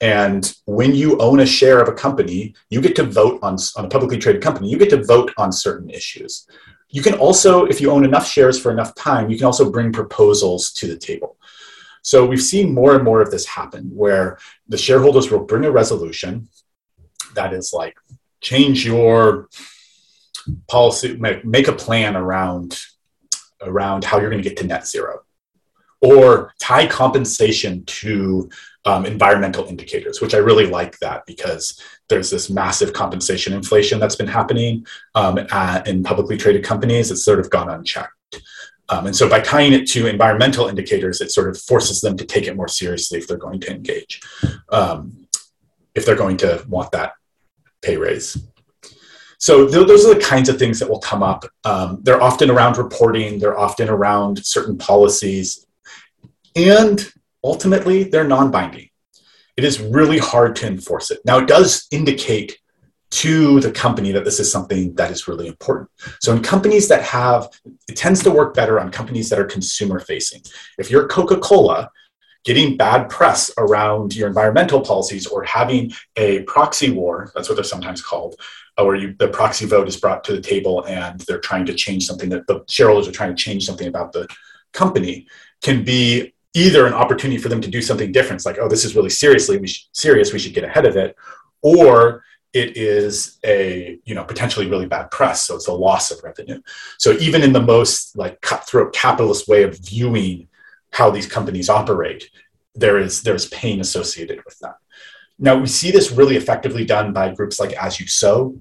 And 0.00 0.54
when 0.66 0.94
you 0.94 1.18
own 1.18 1.40
a 1.40 1.46
share 1.46 1.80
of 1.80 1.88
a 1.88 1.92
company, 1.92 2.54
you 2.70 2.80
get 2.80 2.94
to 2.96 3.02
vote 3.02 3.40
on, 3.42 3.56
on 3.76 3.86
a 3.86 3.88
publicly 3.88 4.18
traded 4.18 4.42
company, 4.42 4.70
you 4.70 4.78
get 4.78 4.90
to 4.90 5.04
vote 5.04 5.32
on 5.36 5.50
certain 5.50 5.90
issues. 5.90 6.46
You 6.88 7.02
can 7.02 7.14
also, 7.14 7.66
if 7.66 7.80
you 7.80 7.90
own 7.90 8.04
enough 8.04 8.26
shares 8.26 8.60
for 8.60 8.70
enough 8.70 8.94
time, 8.94 9.28
you 9.28 9.36
can 9.36 9.46
also 9.46 9.70
bring 9.70 9.92
proposals 9.92 10.72
to 10.74 10.86
the 10.86 10.96
table. 10.96 11.36
So 12.02 12.24
we've 12.24 12.42
seen 12.42 12.72
more 12.72 12.94
and 12.94 13.04
more 13.04 13.20
of 13.20 13.30
this 13.30 13.44
happen 13.44 13.90
where 13.92 14.38
the 14.68 14.78
shareholders 14.78 15.30
will 15.30 15.44
bring 15.44 15.64
a 15.64 15.70
resolution 15.70 16.48
that 17.38 17.54
is 17.54 17.72
like 17.72 17.96
change 18.40 18.84
your 18.84 19.48
policy, 20.68 21.16
make, 21.16 21.68
a 21.68 21.72
plan 21.72 22.16
around 22.16 22.78
around 23.62 24.04
how 24.04 24.18
you're 24.20 24.30
going 24.30 24.42
to 24.42 24.48
get 24.48 24.58
to 24.58 24.66
net 24.66 24.86
zero, 24.86 25.20
or 26.00 26.54
tie 26.60 26.86
compensation 26.86 27.84
to 27.86 28.48
um, 28.84 29.04
environmental 29.04 29.66
indicators, 29.66 30.20
which 30.20 30.34
I 30.34 30.38
really 30.38 30.66
like 30.66 30.98
that 31.00 31.26
because 31.26 31.80
there's 32.08 32.30
this 32.30 32.48
massive 32.48 32.92
compensation 32.92 33.52
inflation 33.52 33.98
that's 33.98 34.16
been 34.16 34.28
happening 34.28 34.86
um, 35.16 35.38
at, 35.50 35.88
in 35.88 36.04
publicly 36.04 36.36
traded 36.36 36.64
companies. 36.64 37.10
It's 37.10 37.24
sort 37.24 37.40
of 37.40 37.50
gone 37.50 37.68
unchecked. 37.68 38.12
Um, 38.90 39.06
and 39.06 39.16
so 39.16 39.28
by 39.28 39.40
tying 39.40 39.72
it 39.72 39.86
to 39.88 40.06
environmental 40.06 40.68
indicators, 40.68 41.20
it 41.20 41.30
sort 41.30 41.50
of 41.50 41.58
forces 41.60 42.00
them 42.00 42.16
to 42.16 42.24
take 42.24 42.46
it 42.46 42.56
more 42.56 42.68
seriously 42.68 43.18
if 43.18 43.26
they're 43.26 43.36
going 43.36 43.60
to 43.60 43.70
engage, 43.70 44.22
um, 44.70 45.26
if 45.94 46.06
they're 46.06 46.16
going 46.16 46.38
to 46.38 46.64
want 46.68 46.92
that 46.92 47.12
pay 47.82 47.96
raise. 47.96 48.36
So 49.38 49.68
th- 49.68 49.86
those 49.86 50.04
are 50.04 50.14
the 50.14 50.20
kinds 50.20 50.48
of 50.48 50.58
things 50.58 50.78
that 50.80 50.90
will 50.90 50.98
come 50.98 51.22
up. 51.22 51.44
Um, 51.64 52.00
they're 52.02 52.22
often 52.22 52.50
around 52.50 52.76
reporting. 52.76 53.38
They're 53.38 53.58
often 53.58 53.88
around 53.88 54.44
certain 54.44 54.76
policies, 54.76 55.64
and 56.56 57.10
ultimately 57.44 58.04
they're 58.04 58.26
non-binding. 58.26 58.88
It 59.56 59.64
is 59.64 59.80
really 59.80 60.18
hard 60.18 60.56
to 60.56 60.66
enforce 60.66 61.10
it. 61.10 61.20
Now 61.24 61.38
it 61.38 61.46
does 61.46 61.86
indicate 61.90 62.58
to 63.10 63.58
the 63.60 63.72
company 63.72 64.12
that 64.12 64.24
this 64.24 64.38
is 64.38 64.52
something 64.52 64.94
that 64.96 65.10
is 65.10 65.26
really 65.26 65.46
important. 65.46 65.88
So 66.20 66.32
in 66.32 66.42
companies 66.42 66.88
that 66.88 67.02
have, 67.02 67.48
it 67.88 67.96
tends 67.96 68.22
to 68.24 68.30
work 68.30 68.54
better 68.54 68.78
on 68.78 68.90
companies 68.90 69.30
that 69.30 69.38
are 69.38 69.44
consumer 69.44 69.98
facing. 69.98 70.42
If 70.78 70.90
you're 70.90 71.08
Coca-Cola, 71.08 71.90
getting 72.48 72.78
bad 72.78 73.10
press 73.10 73.50
around 73.58 74.16
your 74.16 74.26
environmental 74.26 74.80
policies 74.80 75.26
or 75.26 75.44
having 75.44 75.92
a 76.16 76.40
proxy 76.44 76.88
war, 76.88 77.30
that's 77.34 77.46
what 77.46 77.56
they're 77.56 77.62
sometimes 77.62 78.00
called, 78.00 78.36
uh, 78.78 78.84
where 78.86 78.96
you, 78.96 79.14
the 79.18 79.28
proxy 79.28 79.66
vote 79.66 79.86
is 79.86 79.98
brought 79.98 80.24
to 80.24 80.32
the 80.32 80.40
table 80.40 80.82
and 80.86 81.20
they're 81.20 81.40
trying 81.40 81.66
to 81.66 81.74
change 81.74 82.06
something 82.06 82.30
that 82.30 82.46
the 82.46 82.64
shareholders 82.66 83.06
are 83.06 83.12
trying 83.12 83.36
to 83.36 83.42
change 83.42 83.66
something 83.66 83.86
about 83.86 84.12
the 84.12 84.26
company 84.72 85.26
can 85.60 85.84
be 85.84 86.32
either 86.54 86.86
an 86.86 86.94
opportunity 86.94 87.36
for 87.36 87.50
them 87.50 87.60
to 87.60 87.68
do 87.68 87.82
something 87.82 88.12
different. 88.12 88.38
It's 88.38 88.46
like, 88.46 88.56
oh, 88.58 88.66
this 88.66 88.86
is 88.86 88.96
really 88.96 89.10
seriously 89.10 89.58
we 89.58 89.68
sh- 89.68 89.86
serious. 89.92 90.32
We 90.32 90.38
should 90.38 90.54
get 90.54 90.64
ahead 90.64 90.86
of 90.86 90.96
it. 90.96 91.14
Or 91.60 92.24
it 92.54 92.78
is 92.78 93.38
a 93.44 93.98
you 94.06 94.14
know 94.14 94.24
potentially 94.24 94.70
really 94.70 94.86
bad 94.86 95.10
press 95.10 95.42
so 95.46 95.54
it's 95.54 95.68
a 95.68 95.72
loss 95.72 96.10
of 96.10 96.18
revenue 96.24 96.58
so 96.96 97.12
even 97.20 97.42
in 97.42 97.52
the 97.52 97.60
most 97.60 98.16
like 98.16 98.40
cutthroat 98.40 98.94
capitalist 98.94 99.46
way 99.48 99.64
of 99.64 99.78
viewing 99.78 100.48
how 100.92 101.10
these 101.10 101.26
companies 101.26 101.68
operate, 101.68 102.30
there 102.74 102.98
is 102.98 103.22
there's 103.22 103.48
pain 103.48 103.80
associated 103.80 104.44
with 104.44 104.58
that. 104.60 104.76
Now 105.38 105.56
we 105.56 105.66
see 105.66 105.90
this 105.90 106.10
really 106.10 106.36
effectively 106.36 106.84
done 106.84 107.12
by 107.12 107.34
groups 107.34 107.60
like 107.60 107.72
As 107.72 108.00
You 108.00 108.06
Sow, 108.06 108.60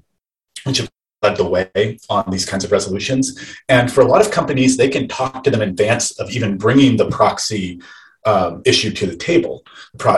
which 0.65 0.77
have 0.77 0.89
led 1.23 1.37
the 1.37 1.45
way 1.45 1.97
on 2.09 2.29
these 2.29 2.45
kinds 2.45 2.63
of 2.63 2.71
resolutions. 2.71 3.55
And 3.67 3.91
for 3.91 4.01
a 4.01 4.05
lot 4.05 4.21
of 4.21 4.31
companies, 4.31 4.77
they 4.77 4.89
can 4.89 5.07
talk 5.07 5.43
to 5.43 5.49
them 5.49 5.61
in 5.61 5.69
advance 5.69 6.11
of 6.19 6.29
even 6.29 6.57
bringing 6.57 6.97
the 6.97 7.09
proxy 7.09 7.81
um, 8.25 8.61
issue 8.65 8.91
to 8.91 9.07
the 9.07 9.15
table. 9.15 9.63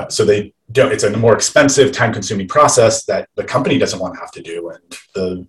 So 0.10 0.26
they 0.26 0.54
don't. 0.72 0.92
It's 0.92 1.04
a 1.04 1.16
more 1.16 1.34
expensive, 1.34 1.92
time-consuming 1.92 2.48
process 2.48 3.06
that 3.06 3.30
the 3.36 3.44
company 3.44 3.78
doesn't 3.78 4.00
want 4.00 4.16
to 4.16 4.20
have 4.20 4.32
to 4.32 4.42
do, 4.42 4.70
and 4.70 5.00
the 5.16 5.48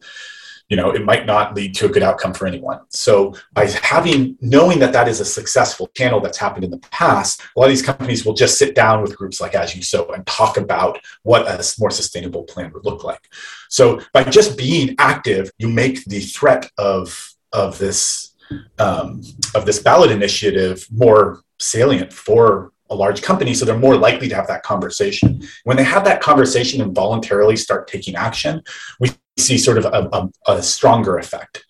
you 0.71 0.77
know 0.77 0.91
it 0.93 1.05
might 1.05 1.27
not 1.27 1.55
lead 1.55 1.75
to 1.75 1.87
a 1.87 1.89
good 1.89 2.03
outcome 2.03 2.33
for 2.33 2.47
anyone. 2.47 2.81
So 2.89 3.35
by 3.53 3.67
having 3.67 4.39
knowing 4.41 4.79
that 4.79 4.93
that 4.93 5.09
is 5.09 5.21
a 5.21 5.25
successful 5.25 5.89
channel 5.89 6.21
that's 6.21 6.39
happened 6.39 6.65
in 6.65 6.71
the 6.71 6.79
past 6.79 7.43
a 7.43 7.61
lot 7.61 7.67
of 7.67 7.73
these 7.73 7.83
companies 7.83 8.25
will 8.25 8.35
just 8.35 8.57
sit 8.57 8.75
down 8.75 9.03
with 9.03 9.17
groups 9.17 9.41
like 9.41 9.55
As 9.55 9.77
You 9.77 9.83
Sow 9.83 10.11
and 10.13 10.25
talk 10.27 10.57
about 10.57 10.99
what 11.25 11.47
a 11.47 11.63
more 11.79 11.91
sustainable 11.91 12.45
plan 12.45 12.73
would 12.73 12.85
look 12.85 13.05
like. 13.05 13.29
So 13.69 14.01
by 14.15 14.25
just 14.25 14.57
being 14.57 14.95
active 14.99 15.51
you 15.59 15.69
make 15.69 16.05
the 16.05 16.21
threat 16.21 16.71
of 16.79 17.35
of 17.53 17.79
this 17.79 18.35
um, 18.79 19.23
of 19.55 19.67
this 19.67 19.81
ballot 19.81 20.11
initiative 20.11 20.87
more 20.91 21.43
salient 21.59 22.13
for 22.13 22.73
a 22.91 22.95
large 22.95 23.23
company 23.23 23.55
so 23.55 23.65
they're 23.65 23.79
more 23.79 23.97
likely 23.97 24.29
to 24.29 24.35
have 24.35 24.49
that 24.49 24.65
conversation. 24.65 25.43
When 25.65 25.77
they 25.77 25.85
have 25.85 26.05
that 26.05 26.21
conversation 26.21 26.81
and 26.81 26.95
voluntarily 26.95 27.57
start 27.57 27.87
taking 27.89 28.17
action 28.17 28.63
we 28.99 29.11
see 29.39 29.59
sort 29.59 29.79
of 29.79 29.85
a, 29.85 30.09
a, 30.13 30.53
a 30.53 30.63
stronger 30.63 31.19
effect 31.19 31.65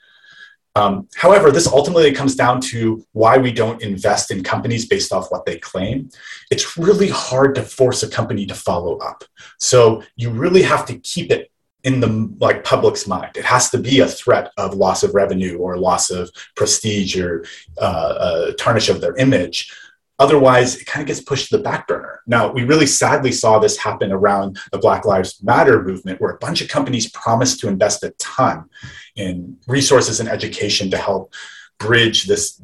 um, 0.77 1.09
however 1.16 1.51
this 1.51 1.66
ultimately 1.66 2.12
comes 2.12 2.35
down 2.35 2.61
to 2.61 3.05
why 3.12 3.37
we 3.37 3.53
don't 3.53 3.83
invest 3.83 4.31
in 4.31 4.42
companies 4.42 4.87
based 4.87 5.12
off 5.12 5.31
what 5.31 5.44
they 5.46 5.59
claim 5.59 6.09
it's 6.51 6.77
really 6.77 7.09
hard 7.09 7.55
to 7.55 7.62
force 7.62 8.03
a 8.03 8.09
company 8.09 8.46
to 8.46 8.55
follow 8.55 8.99
up 8.99 9.25
so 9.59 10.03
you 10.16 10.31
really 10.31 10.62
have 10.62 10.85
to 10.87 10.99
keep 10.99 11.31
it 11.31 11.51
in 11.85 12.01
the 12.01 12.31
like 12.40 12.64
public's 12.64 13.07
mind. 13.07 13.37
It 13.37 13.44
has 13.44 13.70
to 13.70 13.79
be 13.79 14.01
a 14.01 14.07
threat 14.07 14.53
of 14.57 14.75
loss 14.75 15.03
of 15.03 15.14
revenue 15.14 15.59
or 15.59 15.79
loss 15.79 16.11
of 16.11 16.31
prestige 16.57 17.18
or 17.18 17.44
uh, 17.79 18.53
tarnish 18.59 18.88
of 18.88 19.01
their 19.01 19.16
image. 19.16 19.73
Otherwise, 20.20 20.76
it 20.76 20.85
kind 20.85 21.00
of 21.02 21.06
gets 21.06 21.20
pushed 21.20 21.48
to 21.48 21.56
the 21.56 21.62
back 21.62 21.88
burner. 21.88 22.20
Now, 22.26 22.52
we 22.52 22.64
really 22.64 22.87
sadly 22.87 23.33
saw 23.33 23.59
this 23.59 23.78
happen 23.78 24.12
around 24.12 24.59
the 24.70 24.78
Black 24.78 25.06
Lives 25.06 25.42
Matter 25.42 25.83
movement, 25.83 26.20
where 26.20 26.30
a 26.30 26.38
bunch 26.38 26.61
of 26.61 26.68
companies 26.68 27.11
promised 27.11 27.59
to 27.61 27.68
invest 27.68 28.04
a 28.04 28.11
ton 28.18 28.68
in 29.16 29.56
resources 29.66 30.20
and 30.20 30.28
education 30.28 30.90
to 30.90 30.98
help 30.98 31.33
bridge 31.78 32.24
this 32.24 32.61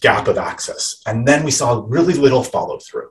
gap 0.00 0.28
of 0.28 0.38
access. 0.38 1.02
And 1.04 1.26
then 1.26 1.44
we 1.44 1.50
saw 1.50 1.84
really 1.86 2.14
little 2.14 2.44
follow 2.44 2.78
through. 2.78 3.10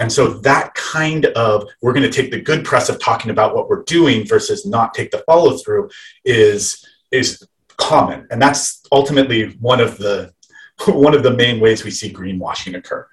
And 0.00 0.10
so 0.10 0.28
that 0.40 0.74
kind 0.74 1.26
of 1.26 1.68
we're 1.80 1.92
going 1.92 2.10
to 2.10 2.22
take 2.22 2.30
the 2.30 2.40
good 2.40 2.64
press 2.64 2.88
of 2.88 2.98
talking 2.98 3.30
about 3.30 3.54
what 3.54 3.68
we're 3.68 3.84
doing 3.84 4.26
versus 4.26 4.66
not 4.66 4.94
take 4.94 5.10
the 5.10 5.22
follow 5.26 5.56
through 5.56 5.90
is 6.24 6.84
is 7.10 7.46
common, 7.76 8.26
and 8.30 8.40
that's 8.40 8.82
ultimately 8.92 9.50
one 9.60 9.80
of 9.80 9.96
the 9.96 10.34
one 10.86 11.14
of 11.14 11.22
the 11.22 11.30
main 11.30 11.60
ways 11.60 11.84
we 11.84 11.90
see 11.90 12.12
greenwashing 12.12 12.76
occur. 12.76 13.06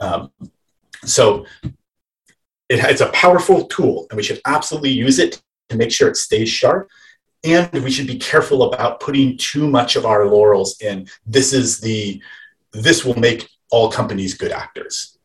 Um, 0.00 0.30
so 1.04 1.46
it, 2.68 2.80
it's 2.84 3.00
a 3.00 3.08
powerful 3.08 3.66
tool, 3.66 4.06
and 4.10 4.16
we 4.16 4.22
should 4.22 4.40
absolutely 4.46 4.90
use 4.90 5.18
it 5.18 5.40
to 5.68 5.76
make 5.76 5.92
sure 5.92 6.08
it 6.08 6.16
stays 6.16 6.48
sharp. 6.48 6.88
And 7.44 7.72
we 7.84 7.90
should 7.90 8.06
be 8.06 8.18
careful 8.18 8.64
about 8.64 9.00
putting 9.00 9.36
too 9.36 9.68
much 9.68 9.94
of 9.96 10.04
our 10.04 10.26
laurels 10.26 10.80
in. 10.80 11.08
This 11.24 11.52
is 11.52 11.80
the 11.80 12.20
this 12.72 13.04
will 13.04 13.18
make 13.18 13.48
all 13.70 13.90
companies 13.90 14.34
good 14.34 14.52
actors 14.52 15.18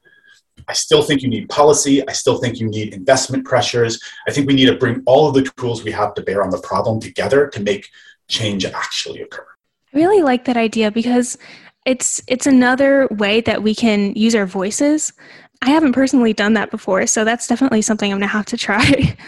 I 0.68 0.74
still 0.74 1.02
think 1.02 1.22
you 1.22 1.30
need 1.30 1.50
policy. 1.50 2.08
I 2.08 2.14
still 2.14 2.38
think 2.38 2.60
you 2.60 2.68
need 2.68 2.94
investment 2.94 3.46
pressures. 3.46 4.00
I 4.28 4.32
think 4.32 4.48
we 4.48 4.54
need 4.54 4.68
to 4.68 4.76
bring 4.76 5.04
all 5.06 5.28
of 5.28 5.34
the 5.34 5.50
tools 5.58 5.84
we 5.84 5.92
have 5.92 6.14
to 6.16 6.22
bear 6.22 6.44
on 6.44 6.50
the 6.50 6.60
problem 6.60 7.00
together 7.00 7.48
to 7.48 7.60
make 7.60 7.90
change 8.28 8.66
actually 8.66 9.22
occur. 9.22 9.46
I 9.94 9.98
really 9.98 10.22
like 10.22 10.46
that 10.46 10.58
idea 10.58 10.92
because 10.92 11.38
it's 11.86 12.22
it's 12.28 12.48
another 12.48 13.08
way 13.12 13.42
that 13.42 13.64
we 13.64 13.76
can 13.76 14.14
use 14.16 14.36
our 14.36 14.46
voices. 14.46 15.14
I 15.62 15.70
haven't 15.70 15.94
personally 15.94 16.34
done 16.34 16.54
that 16.54 16.72
before, 16.72 17.08
so 17.08 17.24
that's 17.24 17.48
definitely 17.48 17.82
something 17.82 18.12
I'm 18.12 18.20
to 18.20 18.28
have 18.28 18.46
to 18.48 18.58
try. 18.58 19.18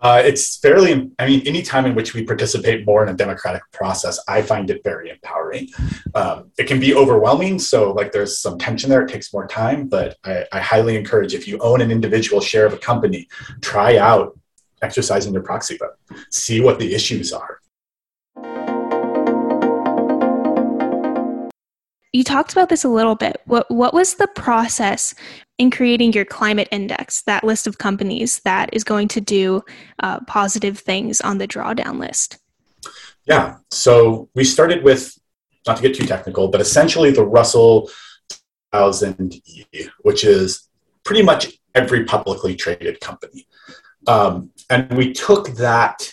Uh, 0.00 0.22
it's 0.24 0.58
fairly, 0.58 1.10
I 1.18 1.26
mean, 1.26 1.42
any 1.44 1.62
time 1.62 1.84
in 1.84 1.94
which 1.96 2.14
we 2.14 2.22
participate 2.22 2.86
more 2.86 3.02
in 3.02 3.08
a 3.08 3.14
democratic 3.14 3.62
process, 3.72 4.18
I 4.28 4.42
find 4.42 4.70
it 4.70 4.82
very 4.84 5.10
empowering. 5.10 5.68
Um, 6.14 6.52
it 6.56 6.68
can 6.68 6.78
be 6.78 6.94
overwhelming. 6.94 7.58
So, 7.58 7.90
like, 7.92 8.12
there's 8.12 8.38
some 8.38 8.58
tension 8.58 8.90
there. 8.90 9.02
It 9.02 9.08
takes 9.08 9.32
more 9.32 9.48
time. 9.48 9.88
But 9.88 10.16
I, 10.24 10.44
I 10.52 10.60
highly 10.60 10.96
encourage 10.96 11.34
if 11.34 11.48
you 11.48 11.58
own 11.58 11.80
an 11.80 11.90
individual 11.90 12.40
share 12.40 12.64
of 12.64 12.74
a 12.74 12.78
company, 12.78 13.26
try 13.60 13.96
out 13.96 14.38
exercising 14.82 15.32
your 15.32 15.42
proxy 15.42 15.76
vote, 15.76 15.96
see 16.30 16.60
what 16.60 16.78
the 16.78 16.94
issues 16.94 17.32
are. 17.32 17.60
You 22.12 22.24
talked 22.24 22.52
about 22.52 22.68
this 22.68 22.84
a 22.84 22.88
little 22.88 23.14
bit. 23.14 23.40
What 23.44 23.70
what 23.70 23.92
was 23.92 24.14
the 24.14 24.28
process 24.28 25.14
in 25.58 25.70
creating 25.70 26.12
your 26.12 26.24
climate 26.24 26.68
index, 26.70 27.22
that 27.22 27.44
list 27.44 27.66
of 27.66 27.78
companies 27.78 28.40
that 28.40 28.70
is 28.72 28.84
going 28.84 29.08
to 29.08 29.20
do 29.20 29.62
uh, 30.02 30.20
positive 30.20 30.78
things 30.78 31.20
on 31.20 31.38
the 31.38 31.48
drawdown 31.48 31.98
list? 31.98 32.38
Yeah. 33.26 33.56
So 33.70 34.30
we 34.34 34.44
started 34.44 34.84
with, 34.84 35.18
not 35.66 35.76
to 35.76 35.82
get 35.82 35.94
too 35.94 36.06
technical, 36.06 36.48
but 36.48 36.60
essentially 36.60 37.10
the 37.10 37.24
Russell 37.24 37.90
1000E, 38.72 39.90
which 40.02 40.24
is 40.24 40.68
pretty 41.04 41.22
much 41.22 41.58
every 41.74 42.04
publicly 42.04 42.54
traded 42.54 43.00
company. 43.00 43.46
Um, 44.06 44.50
and 44.70 44.90
we 44.96 45.12
took 45.12 45.48
that, 45.56 46.10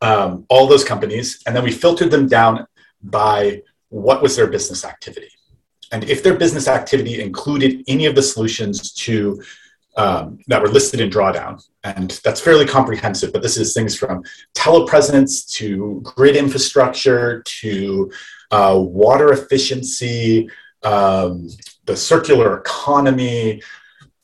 um, 0.00 0.46
all 0.48 0.66
those 0.66 0.84
companies, 0.84 1.42
and 1.46 1.54
then 1.54 1.62
we 1.62 1.70
filtered 1.70 2.10
them 2.10 2.26
down 2.26 2.66
by 3.02 3.62
what 3.92 4.22
was 4.22 4.36
their 4.36 4.46
business 4.46 4.84
activity? 4.84 5.28
And 5.92 6.04
if 6.04 6.22
their 6.22 6.36
business 6.36 6.66
activity 6.66 7.20
included 7.20 7.84
any 7.86 8.06
of 8.06 8.14
the 8.14 8.22
solutions 8.22 8.92
to 8.94 9.42
um, 9.94 10.38
that 10.46 10.62
were 10.62 10.68
listed 10.68 11.00
in 11.00 11.10
drawdown 11.10 11.62
and 11.84 12.18
that's 12.24 12.40
fairly 12.40 12.64
comprehensive 12.64 13.30
but 13.30 13.42
this 13.42 13.58
is 13.58 13.74
things 13.74 13.94
from 13.94 14.24
telepresence 14.54 15.46
to 15.50 16.00
grid 16.02 16.34
infrastructure 16.34 17.42
to 17.42 18.10
uh, 18.52 18.74
water 18.74 19.34
efficiency 19.34 20.48
um, 20.82 21.46
the 21.84 21.94
circular 21.94 22.58
economy 22.58 23.60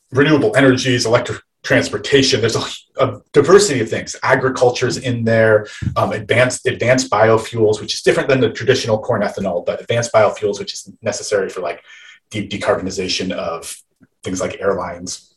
renewable 0.09 0.55
energies 0.55 1.05
electric 1.05 1.39
transportation. 1.63 2.39
There's 2.41 2.55
a, 2.55 2.63
a, 3.03 3.21
diversity 3.33 3.81
of 3.81 3.89
things. 3.89 4.15
Agriculture's 4.23 4.97
in 4.97 5.23
there, 5.23 5.67
um, 5.95 6.11
advanced 6.11 6.65
advanced 6.65 7.09
biofuels, 7.11 7.81
which 7.81 7.95
is 7.95 8.01
different 8.01 8.29
than 8.29 8.39
the 8.39 8.51
traditional 8.51 8.99
corn 8.99 9.21
ethanol, 9.21 9.65
but 9.65 9.81
advanced 9.81 10.13
biofuels, 10.13 10.59
which 10.59 10.73
is 10.73 10.91
necessary 11.01 11.49
for 11.49 11.61
like 11.61 11.83
deep 12.29 12.49
decarbonization 12.49 13.31
of 13.31 13.75
things 14.23 14.39
like 14.39 14.59
airlines. 14.61 15.35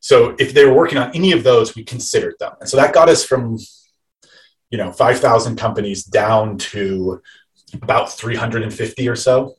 So 0.00 0.36
if 0.38 0.54
they 0.54 0.64
were 0.64 0.74
working 0.74 0.98
on 0.98 1.14
any 1.14 1.32
of 1.32 1.42
those, 1.42 1.74
we 1.74 1.84
considered 1.84 2.34
them, 2.38 2.52
and 2.60 2.68
so 2.68 2.76
that 2.76 2.94
got 2.94 3.08
us 3.08 3.24
from 3.24 3.58
you 4.70 4.76
know 4.76 4.92
5,000 4.92 5.56
companies 5.56 6.04
down 6.04 6.58
to 6.58 7.22
about 7.82 8.12
350 8.12 9.08
or 9.08 9.16
so 9.16 9.57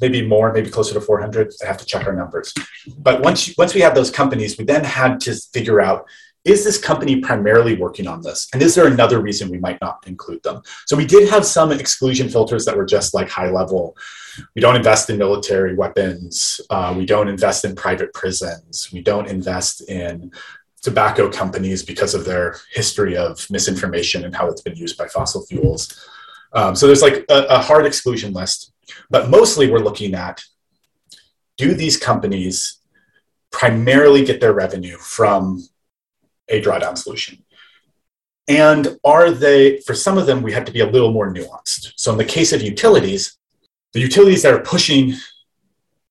maybe 0.00 0.26
more, 0.26 0.52
maybe 0.52 0.70
closer 0.70 0.94
to 0.94 1.00
400. 1.00 1.52
I 1.62 1.66
have 1.66 1.78
to 1.78 1.86
check 1.86 2.06
our 2.06 2.14
numbers. 2.14 2.54
But 2.98 3.20
once, 3.22 3.54
once 3.58 3.74
we 3.74 3.80
had 3.80 3.94
those 3.94 4.10
companies, 4.10 4.58
we 4.58 4.64
then 4.64 4.84
had 4.84 5.20
to 5.20 5.34
figure 5.34 5.80
out 5.80 6.06
is 6.44 6.64
this 6.64 6.78
company 6.78 7.20
primarily 7.20 7.76
working 7.76 8.06
on 8.06 8.22
this? 8.22 8.48
And 8.52 8.62
is 8.62 8.74
there 8.74 8.86
another 8.86 9.20
reason 9.20 9.50
we 9.50 9.58
might 9.58 9.80
not 9.82 10.02
include 10.06 10.42
them? 10.42 10.62
So 10.86 10.96
we 10.96 11.04
did 11.04 11.28
have 11.28 11.44
some 11.44 11.72
exclusion 11.72 12.28
filters 12.28 12.64
that 12.64 12.76
were 12.76 12.86
just 12.86 13.12
like 13.12 13.28
high 13.28 13.50
level. 13.50 13.96
We 14.54 14.62
don't 14.62 14.76
invest 14.76 15.10
in 15.10 15.18
military 15.18 15.74
weapons. 15.74 16.60
Uh, 16.70 16.94
we 16.96 17.04
don't 17.04 17.28
invest 17.28 17.64
in 17.64 17.74
private 17.74 18.14
prisons. 18.14 18.90
We 18.92 19.02
don't 19.02 19.28
invest 19.28 19.88
in 19.90 20.32
tobacco 20.80 21.30
companies 21.30 21.82
because 21.82 22.14
of 22.14 22.24
their 22.24 22.56
history 22.72 23.16
of 23.16 23.46
misinformation 23.50 24.24
and 24.24 24.34
how 24.34 24.48
it's 24.48 24.62
been 24.62 24.76
used 24.76 24.96
by 24.96 25.08
fossil 25.08 25.44
fuels. 25.44 26.08
Um, 26.52 26.74
so 26.74 26.86
there's 26.86 27.02
like 27.02 27.26
a, 27.28 27.46
a 27.50 27.58
hard 27.58 27.84
exclusion 27.84 28.32
list. 28.32 28.72
But 29.10 29.30
mostly 29.30 29.70
we're 29.70 29.78
looking 29.78 30.14
at 30.14 30.42
do 31.56 31.74
these 31.74 31.96
companies 31.96 32.78
primarily 33.50 34.24
get 34.24 34.40
their 34.40 34.52
revenue 34.52 34.96
from 34.96 35.66
a 36.48 36.62
drawdown 36.62 36.96
solution? 36.96 37.44
And 38.46 38.98
are 39.04 39.30
they, 39.30 39.80
for 39.80 39.94
some 39.94 40.16
of 40.16 40.26
them, 40.26 40.42
we 40.42 40.52
have 40.52 40.64
to 40.64 40.72
be 40.72 40.80
a 40.80 40.86
little 40.86 41.12
more 41.12 41.32
nuanced. 41.32 41.92
So 41.96 42.12
in 42.12 42.18
the 42.18 42.24
case 42.24 42.52
of 42.52 42.62
utilities, 42.62 43.36
the 43.92 44.00
utilities 44.00 44.42
that 44.42 44.54
are 44.54 44.62
pushing 44.62 45.14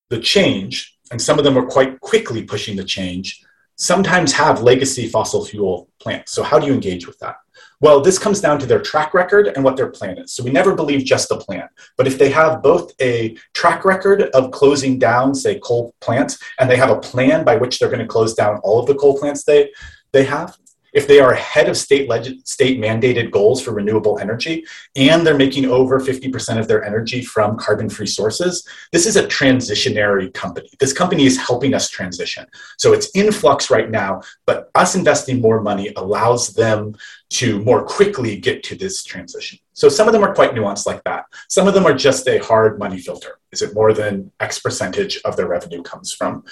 the 0.09 0.19
change, 0.19 0.97
and 1.11 1.21
some 1.21 1.39
of 1.39 1.43
them 1.43 1.57
are 1.57 1.65
quite 1.65 1.99
quickly 1.99 2.43
pushing 2.43 2.75
the 2.75 2.83
change, 2.83 3.43
sometimes 3.75 4.33
have 4.33 4.61
legacy 4.61 5.07
fossil 5.07 5.45
fuel 5.45 5.89
plants. 5.99 6.31
So 6.31 6.43
how 6.43 6.59
do 6.59 6.67
you 6.67 6.73
engage 6.73 7.07
with 7.07 7.17
that? 7.19 7.37
Well, 7.79 8.01
this 8.01 8.17
comes 8.17 8.41
down 8.41 8.57
to 8.59 8.65
their 8.65 8.81
track 8.81 9.13
record 9.13 9.47
and 9.47 9.63
what 9.63 9.77
their 9.77 9.89
plan 9.89 10.17
is. 10.17 10.33
So 10.33 10.43
we 10.43 10.49
never 10.49 10.73
believe 10.73 11.05
just 11.05 11.29
the 11.29 11.37
plan. 11.37 11.69
But 11.95 12.07
if 12.07 12.17
they 12.17 12.29
have 12.31 12.63
both 12.63 12.91
a 12.99 13.37
track 13.53 13.85
record 13.85 14.23
of 14.33 14.51
closing 14.51 14.97
down, 14.97 15.35
say, 15.35 15.59
coal 15.59 15.93
plants, 16.01 16.39
and 16.59 16.69
they 16.69 16.77
have 16.77 16.89
a 16.89 16.99
plan 16.99 17.45
by 17.45 17.55
which 17.55 17.77
they're 17.77 17.89
going 17.89 17.99
to 17.99 18.07
close 18.07 18.33
down 18.33 18.57
all 18.63 18.79
of 18.79 18.87
the 18.87 18.95
coal 18.95 19.17
plants 19.19 19.43
they, 19.43 19.71
they 20.11 20.23
have, 20.23 20.57
if 20.97 21.07
they 21.07 21.19
are 21.19 21.33
ahead 21.33 21.69
of 21.69 21.77
state 21.77 22.09
leg- 22.09 22.39
state 22.43 22.79
mandated 22.79 23.29
goals 23.29 23.61
for 23.61 23.71
renewable 23.71 24.17
energy 24.17 24.65
and 24.95 25.25
they're 25.25 25.37
making 25.37 25.65
over 25.65 25.99
50% 25.99 26.57
of 26.57 26.67
their 26.67 26.83
energy 26.83 27.21
from 27.21 27.55
carbon 27.55 27.87
free 27.87 28.07
sources, 28.07 28.67
this 28.91 29.05
is 29.05 29.15
a 29.15 29.27
transitionary 29.27 30.33
company. 30.33 30.71
This 30.79 30.93
company 30.93 31.27
is 31.27 31.37
helping 31.37 31.75
us 31.75 31.87
transition. 31.87 32.47
So 32.79 32.93
it's 32.93 33.09
in 33.11 33.31
flux 33.31 33.69
right 33.69 33.91
now, 33.91 34.21
but 34.47 34.71
us 34.73 34.95
investing 34.95 35.39
more 35.39 35.61
money 35.61 35.93
allows 35.95 36.55
them 36.55 36.95
to 37.29 37.61
more 37.61 37.83
quickly 37.85 38.35
get 38.39 38.63
to 38.63 38.75
this 38.75 39.03
transition. 39.03 39.59
So 39.73 39.89
some 39.89 40.07
of 40.07 40.13
them 40.13 40.23
are 40.23 40.33
quite 40.33 40.55
nuanced 40.55 40.87
like 40.87 41.03
that. 41.03 41.25
Some 41.47 41.67
of 41.67 41.75
them 41.75 41.85
are 41.85 41.93
just 41.93 42.27
a 42.27 42.39
hard 42.39 42.79
money 42.79 42.97
filter. 42.97 43.37
Is 43.51 43.61
it 43.61 43.75
more 43.75 43.93
than 43.93 44.31
X 44.39 44.57
percentage 44.57 45.21
of 45.25 45.35
their 45.37 45.47
revenue 45.47 45.83
comes 45.83 46.11
from 46.11 46.43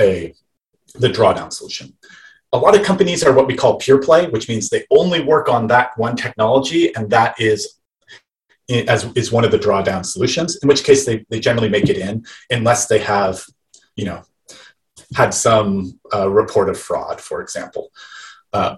a 0.00 0.34
the 0.96 1.08
drawdown 1.08 1.52
solution? 1.52 1.94
A 2.52 2.58
lot 2.58 2.78
of 2.78 2.84
companies 2.84 3.24
are 3.24 3.32
what 3.32 3.46
we 3.46 3.56
call 3.56 3.78
pure 3.78 4.00
play, 4.00 4.28
which 4.28 4.48
means 4.48 4.68
they 4.68 4.84
only 4.90 5.22
work 5.22 5.48
on 5.48 5.66
that 5.68 5.96
one 5.96 6.16
technology, 6.16 6.94
and 6.94 7.08
that 7.10 7.40
is 7.40 7.80
as 8.68 9.04
is 9.16 9.32
one 9.32 9.44
of 9.44 9.50
the 9.50 9.58
drawdown 9.58 10.04
solutions. 10.04 10.56
In 10.62 10.68
which 10.68 10.84
case, 10.84 11.04
they, 11.04 11.24
they 11.28 11.40
generally 11.40 11.68
make 11.68 11.88
it 11.88 11.98
in 11.98 12.24
unless 12.50 12.86
they 12.86 12.98
have, 12.98 13.44
you 13.96 14.04
know, 14.04 14.22
had 15.14 15.34
some 15.34 15.98
uh, 16.14 16.28
report 16.28 16.68
of 16.68 16.78
fraud, 16.78 17.20
for 17.20 17.42
example. 17.42 17.90
Uh, 18.52 18.76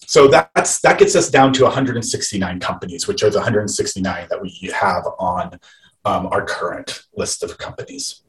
so 0.00 0.28
that's 0.28 0.80
that 0.80 0.98
gets 0.98 1.14
us 1.16 1.30
down 1.30 1.52
to 1.54 1.64
169 1.64 2.60
companies, 2.60 3.06
which 3.06 3.22
are 3.22 3.30
the 3.30 3.38
169 3.38 4.26
that 4.30 4.40
we 4.40 4.70
have 4.74 5.04
on 5.18 5.58
um, 6.04 6.26
our 6.28 6.44
current 6.44 7.02
list 7.14 7.42
of 7.42 7.58
companies. 7.58 8.22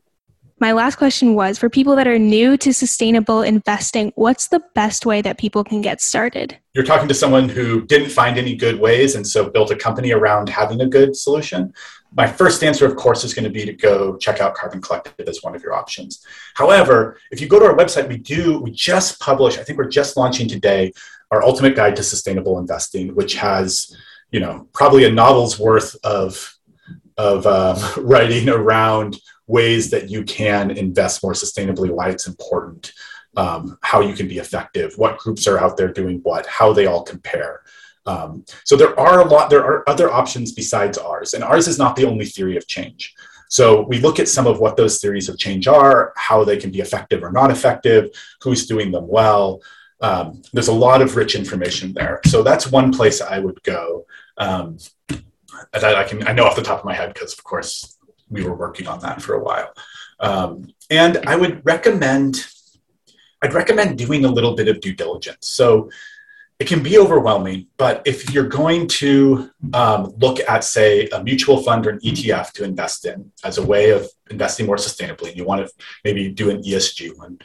My 0.62 0.74
last 0.74 0.98
question 0.98 1.36
was 1.36 1.58
for 1.58 1.70
people 1.70 1.96
that 1.96 2.08
are 2.08 2.20
new 2.20 2.58
to 2.58 2.74
sustainable 2.74 3.44
investing, 3.44 4.12
what's 4.16 4.50
the 4.50 4.62
best 4.76 5.06
way 5.06 5.22
that 5.22 5.38
people 5.38 5.64
can 5.64 5.80
get 5.80 6.02
started? 6.02 6.58
You're 6.74 6.84
talking 6.84 7.08
to 7.08 7.14
someone 7.14 7.48
who 7.48 7.86
didn't 7.86 8.10
find 8.10 8.38
any 8.38 8.56
good 8.56 8.78
ways 8.78 9.16
and 9.16 9.26
so 9.26 9.50
built 9.50 9.72
a 9.72 9.76
company 9.78 10.12
around 10.12 10.50
having 10.50 10.82
a 10.82 10.86
good 10.86 11.16
solution. 11.16 11.74
My 12.14 12.28
first 12.28 12.62
answer, 12.62 12.86
of 12.86 12.98
course, 12.98 13.24
is 13.24 13.34
going 13.34 13.46
to 13.46 13.50
be 13.50 13.64
to 13.66 13.72
go 13.72 14.18
check 14.18 14.42
out 14.42 14.54
Carbon 14.54 14.82
Collective 14.82 15.30
as 15.30 15.42
one 15.42 15.56
of 15.56 15.64
your 15.64 15.74
options. 15.74 16.26
However, 16.56 17.18
if 17.32 17.40
you 17.40 17.48
go 17.48 17.60
to 17.60 17.66
our 17.66 17.78
website, 17.78 18.10
we 18.10 18.18
do, 18.18 18.60
we 18.60 18.72
just 18.72 19.18
publish, 19.22 19.58
I 19.58 19.64
think 19.64 19.78
we're 19.78 19.88
just 19.88 20.18
launching 20.18 20.50
today 20.50 20.92
our 21.32 21.42
ultimate 21.42 21.76
guide 21.76 21.96
to 21.96 22.04
sustainable 22.04 22.60
investing, 22.60 23.16
which 23.16 23.36
has, 23.36 23.96
you 24.32 24.42
know, 24.42 24.68
probably 24.74 25.06
a 25.06 25.12
novel's 25.12 25.58
worth 25.58 25.96
of 26.04 26.54
of 27.18 27.46
um, 27.46 27.78
writing 28.06 28.50
around 28.50 29.20
ways 29.50 29.90
that 29.90 30.10
you 30.10 30.24
can 30.24 30.72
invest 30.72 31.22
more 31.24 31.34
sustainably, 31.34 31.90
why 31.90 32.10
it's 32.10 32.28
important, 32.28 32.94
um, 33.36 33.78
how 33.82 34.00
you 34.00 34.14
can 34.14 34.28
be 34.28 34.38
effective, 34.38 34.94
what 34.98 35.18
groups 35.18 35.48
are 35.48 35.60
out 35.60 35.76
there 35.76 35.92
doing 35.92 36.20
what, 36.24 36.46
how 36.46 36.72
they 36.72 36.86
all 36.86 37.04
compare. 37.04 37.62
Um, 38.06 38.46
so 38.64 38.76
there 38.76 38.98
are 38.98 39.20
a 39.20 39.26
lot. 39.26 39.50
There 39.50 39.64
are 39.64 39.88
other 39.88 40.10
options 40.10 40.54
besides 40.54 40.98
ours, 40.98 41.34
and 41.34 41.44
ours 41.44 41.68
is 41.68 41.78
not 41.78 41.96
the 41.96 42.06
only 42.06 42.26
theory 42.26 42.56
of 42.58 42.66
change. 42.66 43.14
So 43.50 43.82
we 43.82 44.00
look 44.00 44.20
at 44.20 44.28
some 44.28 44.48
of 44.48 44.60
what 44.60 44.78
those 44.78 45.00
theories 45.02 45.28
of 45.28 45.38
change 45.38 45.68
are, 45.68 46.14
how 46.16 46.44
they 46.44 46.58
can 46.58 46.72
be 46.72 46.80
effective 46.80 47.24
or 47.24 47.32
not 47.32 47.52
effective, 47.52 48.10
who's 48.42 48.68
doing 48.68 48.92
them 48.92 49.08
well, 49.08 49.62
um, 50.02 50.42
there's 50.54 50.70
a 50.70 50.74
lot 50.74 51.02
of 51.02 51.16
rich 51.16 51.36
information 51.36 51.94
there. 51.94 52.22
So 52.26 52.42
that's 52.44 52.72
one 52.72 52.92
place 52.92 53.22
I 53.22 53.40
would 53.40 53.62
go. 53.64 54.06
Um, 54.38 54.78
that 55.74 55.84
I 55.84 56.04
can 56.06 56.26
I 56.28 56.32
know 56.32 56.46
off 56.46 56.56
the 56.56 56.62
top 56.62 56.80
of 56.80 56.86
my 56.86 56.94
head 56.94 57.14
because 57.14 57.34
of 57.34 57.44
course 57.44 57.98
we 58.30 58.44
were 58.44 58.56
working 58.56 58.88
on 58.88 59.00
that 59.02 59.22
for 59.22 59.36
a 59.36 59.44
while. 59.44 59.74
Um, 60.20 60.74
and 60.90 61.18
I 61.28 61.36
would 61.36 61.66
recommend 61.66 62.46
I'd 63.42 63.54
recommend 63.54 63.98
doing 63.98 64.26
a 64.26 64.30
little 64.30 64.54
bit 64.56 64.68
of 64.68 64.82
due 64.82 64.94
diligence. 64.94 65.48
So 65.48 65.90
it 66.60 66.68
can 66.68 66.84
be 66.84 66.98
overwhelming, 66.98 67.68
but 67.78 68.02
if 68.06 68.34
you're 68.34 68.50
going 68.50 68.88
to 68.88 69.50
um, 69.74 70.14
look 70.18 70.42
at, 70.42 70.66
say, 70.66 71.08
a 71.08 71.24
mutual 71.24 71.64
fund 71.64 71.88
or 71.88 71.92
an 71.92 72.00
ETF 72.00 72.52
to 72.54 72.66
invest 72.66 73.06
in 73.06 73.32
as 73.46 73.58
a 73.58 73.66
way 73.66 73.92
of 73.92 74.10
investing 74.30 74.66
more 74.66 74.76
sustainably, 74.76 75.30
and 75.30 75.38
you 75.38 75.46
want 75.46 75.66
to 75.66 75.72
maybe 76.04 76.30
do 76.30 76.50
an 76.50 76.62
ESG 76.62 77.18
one, 77.18 77.40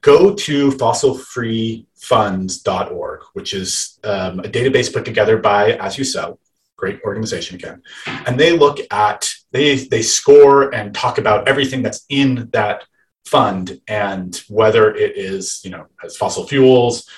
go 0.00 0.34
to 0.34 0.70
fossilfreefunds.org, 0.70 3.20
which 3.34 3.52
is 3.52 4.00
um, 4.02 4.40
a 4.40 4.44
database 4.44 4.90
put 4.90 5.04
together 5.04 5.36
by 5.36 5.72
As 5.72 5.98
You 5.98 6.04
Sow, 6.04 6.38
great 6.76 7.02
organization 7.04 7.56
again. 7.56 7.82
And 8.06 8.40
they 8.40 8.56
look 8.56 8.78
at, 8.90 9.30
they, 9.54 9.76
they 9.76 10.02
score 10.02 10.74
and 10.74 10.94
talk 10.94 11.16
about 11.18 11.48
everything 11.48 11.80
that's 11.82 12.04
in 12.08 12.50
that 12.52 12.84
fund 13.24 13.80
and 13.88 14.42
whether 14.48 14.84
it 14.94 15.16
is, 15.16 15.60
you 15.64 15.70
know, 15.70 15.86
has 16.02 16.16
fossil 16.16 16.46
fuels, 16.46 17.08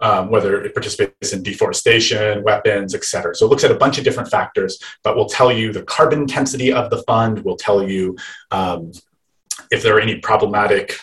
um, 0.00 0.28
whether 0.28 0.62
it 0.64 0.74
participates 0.74 1.32
in 1.32 1.42
deforestation, 1.42 2.42
weapons, 2.42 2.94
et 2.94 3.04
cetera. 3.04 3.34
So 3.34 3.46
it 3.46 3.50
looks 3.50 3.64
at 3.64 3.70
a 3.70 3.80
bunch 3.84 3.96
of 3.96 4.04
different 4.04 4.30
factors, 4.30 4.72
but 5.04 5.16
will 5.16 5.32
tell 5.38 5.50
you 5.50 5.72
the 5.72 5.84
carbon 5.84 6.20
intensity 6.26 6.70
of 6.80 6.90
the 6.90 7.02
fund, 7.04 7.44
will 7.46 7.56
tell 7.56 7.80
you 7.88 8.16
um, 8.50 8.92
if 9.70 9.82
there 9.82 9.96
are 9.96 10.00
any 10.00 10.18
problematic 10.18 10.98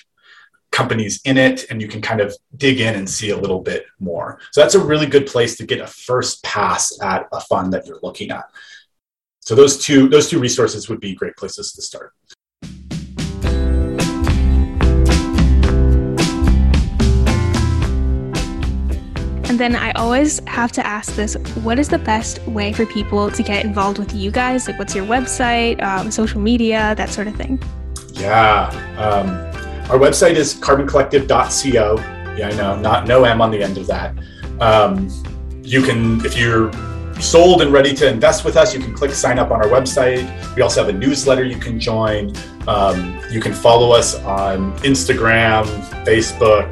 companies 0.72 1.22
in 1.26 1.38
it 1.38 1.66
and 1.70 1.82
you 1.82 1.88
can 1.88 2.02
kind 2.02 2.22
of 2.22 2.30
dig 2.56 2.80
in 2.80 2.96
and 2.96 3.10
see 3.10 3.30
a 3.32 3.38
little 3.44 3.62
bit 3.62 3.86
more. 4.00 4.40
So 4.52 4.62
that's 4.62 4.76
a 4.76 4.86
really 4.92 5.10
good 5.16 5.28
place 5.34 5.58
to 5.58 5.66
get 5.66 5.80
a 5.80 5.88
first 5.88 6.44
pass 6.44 6.84
at 7.02 7.28
a 7.32 7.42
fund 7.42 7.74
that 7.74 7.86
you're 7.88 8.00
looking 8.04 8.32
at. 8.32 8.46
So 9.42 9.56
those 9.56 9.84
two 9.84 10.08
those 10.08 10.30
two 10.30 10.40
resources 10.40 10.88
would 10.88 11.00
be 11.00 11.16
great 11.16 11.36
places 11.36 11.74
to 11.74 11.82
start. 11.82 12.14
And 19.50 19.60
then 19.60 19.76
I 19.76 19.92
always 19.94 20.40
have 20.48 20.72
to 20.74 20.86
ask 20.86 21.16
this 21.16 21.36
what 21.64 21.80
is 21.80 21.90
the 21.90 21.98
best 21.98 22.42
way 22.48 22.72
for 22.72 22.86
people 22.86 23.32
to 23.32 23.44
get 23.44 23.66
involved 23.66 23.98
with 23.98 24.14
you 24.14 24.30
guys? 24.30 24.68
Like, 24.68 24.78
what's 24.78 24.96
your 24.96 25.06
website, 25.06 25.82
um, 25.82 26.12
social 26.12 26.40
media, 26.40 26.94
that 26.96 27.10
sort 27.10 27.28
of 27.28 27.36
thing? 27.36 27.62
Yeah. 28.14 28.70
Um, 28.98 29.30
our 29.92 29.98
website 29.98 30.36
is 30.36 30.54
carboncollective.co. 30.54 31.96
Yeah, 32.38 32.48
I 32.48 32.56
know, 32.56 32.80
not 32.80 33.08
no 33.08 33.24
M 33.24 33.42
on 33.42 33.52
the 33.52 33.62
end 33.62 33.78
of 33.78 33.88
that. 33.88 34.16
Um, 34.62 35.10
you 35.64 35.82
can, 35.82 36.24
if 36.26 36.38
you're 36.38 36.72
sold 37.22 37.62
and 37.62 37.72
ready 37.72 37.94
to 37.94 38.08
invest 38.08 38.44
with 38.44 38.58
us, 38.58 38.74
you 38.74 38.80
can 38.80 38.94
click 38.94 39.12
sign 39.12 39.40
up 39.40 39.52
on 39.52 39.62
our 39.62 39.70
website. 39.70 40.56
We 40.56 40.62
also 40.62 40.84
have 40.84 40.94
a 40.94 40.98
newsletter 40.98 41.44
you 41.44 41.58
can 41.58 41.80
join. 41.80 42.34
Um, 42.68 43.20
you 43.32 43.40
can 43.40 43.54
follow 43.54 43.92
us 43.92 44.16
on 44.24 44.74
Instagram, 44.80 45.66
Facebook, 46.06 46.72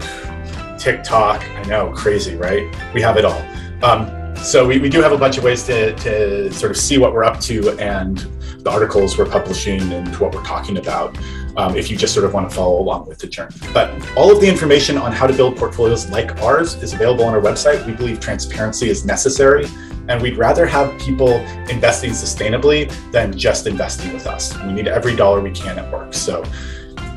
TikTok. 0.80 1.44
I 1.44 1.64
know, 1.64 1.92
crazy, 1.94 2.36
right? 2.36 2.76
We 2.94 3.02
have 3.02 3.18
it 3.18 3.26
all. 3.26 3.42
Um, 3.84 4.36
so 4.38 4.66
we, 4.66 4.80
we 4.80 4.90
do 4.90 5.02
have 5.02 5.12
a 5.12 5.18
bunch 5.18 5.38
of 5.38 5.44
ways 5.44 5.64
to, 5.64 5.94
to 5.96 6.52
sort 6.52 6.72
of 6.72 6.78
see 6.78 6.98
what 6.98 7.14
we're 7.14 7.26
up 7.26 7.40
to 7.42 7.78
and 7.80 8.18
the 8.60 8.72
articles 8.72 9.18
we're 9.18 9.30
publishing 9.30 9.82
and 9.94 10.16
what 10.18 10.34
we're 10.34 10.44
talking 10.44 10.78
about 10.78 11.18
um, 11.58 11.76
if 11.76 11.92
you 11.92 11.98
just 11.98 12.14
sort 12.14 12.26
of 12.26 12.34
want 12.34 12.50
to 12.50 12.56
follow 12.56 12.80
along 12.80 13.08
with 13.08 13.20
the 13.20 13.28
journey. 13.28 13.56
But 13.74 13.90
all 14.16 14.32
of 14.32 14.40
the 14.42 14.48
information 14.48 14.98
on 14.98 15.12
how 15.12 15.28
to 15.28 15.34
build 15.34 15.58
portfolios 15.58 16.10
like 16.10 16.38
ours 16.42 16.76
is 16.76 16.94
available 16.94 17.26
on 17.26 17.34
our 17.34 17.42
website. 17.42 17.86
We 17.86 17.94
believe 17.94 18.20
transparency 18.20 18.90
is 18.90 19.06
necessary, 19.06 19.66
and 20.10 20.22
we'd 20.22 20.38
rather 20.38 20.66
have 20.66 21.00
people 21.00 21.30
investing 21.70 22.12
sustainably 22.12 22.92
than 23.12 23.38
just 23.38 23.68
investing 23.68 24.12
with 24.12 24.28
us. 24.28 24.58
We 24.64 24.74
need 24.74 24.88
every 24.88 25.16
dollar 25.16 25.40
we 25.40 25.52
can 25.52 25.78
at 25.78 25.90
work. 25.94 26.14
So 26.14 26.44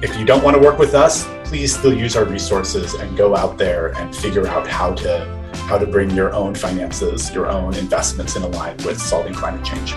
if 0.03 0.17
you 0.17 0.25
don't 0.27 0.45
want 0.45 0.57
to 0.57 0.63
work 0.63 0.79
with 0.79 0.95
us, 0.95 1.27
please 1.45 1.77
still 1.77 1.95
use 1.95 2.17
our 2.17 2.25
resources 2.25 2.95
and 2.95 3.17
go 3.17 3.35
out 3.35 3.57
there 3.57 3.97
and 3.97 4.15
figure 4.15 4.47
out 4.47 4.69
how 4.69 4.95
to 4.95 5.43
how 5.53 5.79
to 5.79 5.87
bring 5.87 6.11
your 6.11 6.33
own 6.35 6.55
finances, 6.55 7.33
your 7.33 7.49
own 7.49 7.75
investments 7.75 8.37
in 8.37 8.51
line 8.53 8.77
with 8.85 9.01
solving 9.01 9.33
climate 9.33 9.65
change. 9.65 9.95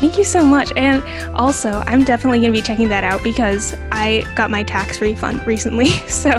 Thank 0.00 0.16
you 0.16 0.24
so 0.24 0.42
much. 0.42 0.72
And 0.76 1.02
also, 1.34 1.82
I'm 1.86 2.04
definitely 2.04 2.40
going 2.40 2.52
to 2.52 2.58
be 2.58 2.66
checking 2.66 2.88
that 2.88 3.04
out 3.04 3.22
because 3.22 3.76
I 3.92 4.24
got 4.34 4.50
my 4.50 4.62
tax 4.62 5.00
refund 5.00 5.46
recently. 5.46 5.90
So, 6.10 6.30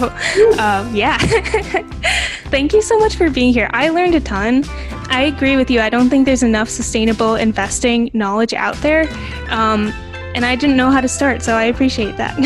um, 0.60 0.94
yeah. 0.94 1.18
Thank 2.52 2.74
you 2.74 2.82
so 2.82 3.00
much 3.00 3.16
for 3.16 3.30
being 3.30 3.54
here. 3.54 3.70
I 3.74 3.90
learned 3.90 4.14
a 4.16 4.20
ton. 4.20 4.64
I 5.10 5.24
agree 5.24 5.56
with 5.56 5.72
you. 5.72 5.80
I 5.80 5.90
don't 5.90 6.10
think 6.10 6.26
there's 6.26 6.44
enough 6.44 6.70
sustainable 6.70 7.36
investing 7.36 8.12
knowledge 8.14 8.54
out 8.54 8.76
there. 8.78 9.10
Um, 9.50 9.92
and 10.36 10.46
I 10.46 10.56
didn't 10.56 10.78
know 10.78 10.92
how 10.92 11.02
to 11.02 11.08
start, 11.08 11.42
so 11.42 11.56
I 11.56 11.66
appreciate 11.66 12.18
that. 12.18 12.38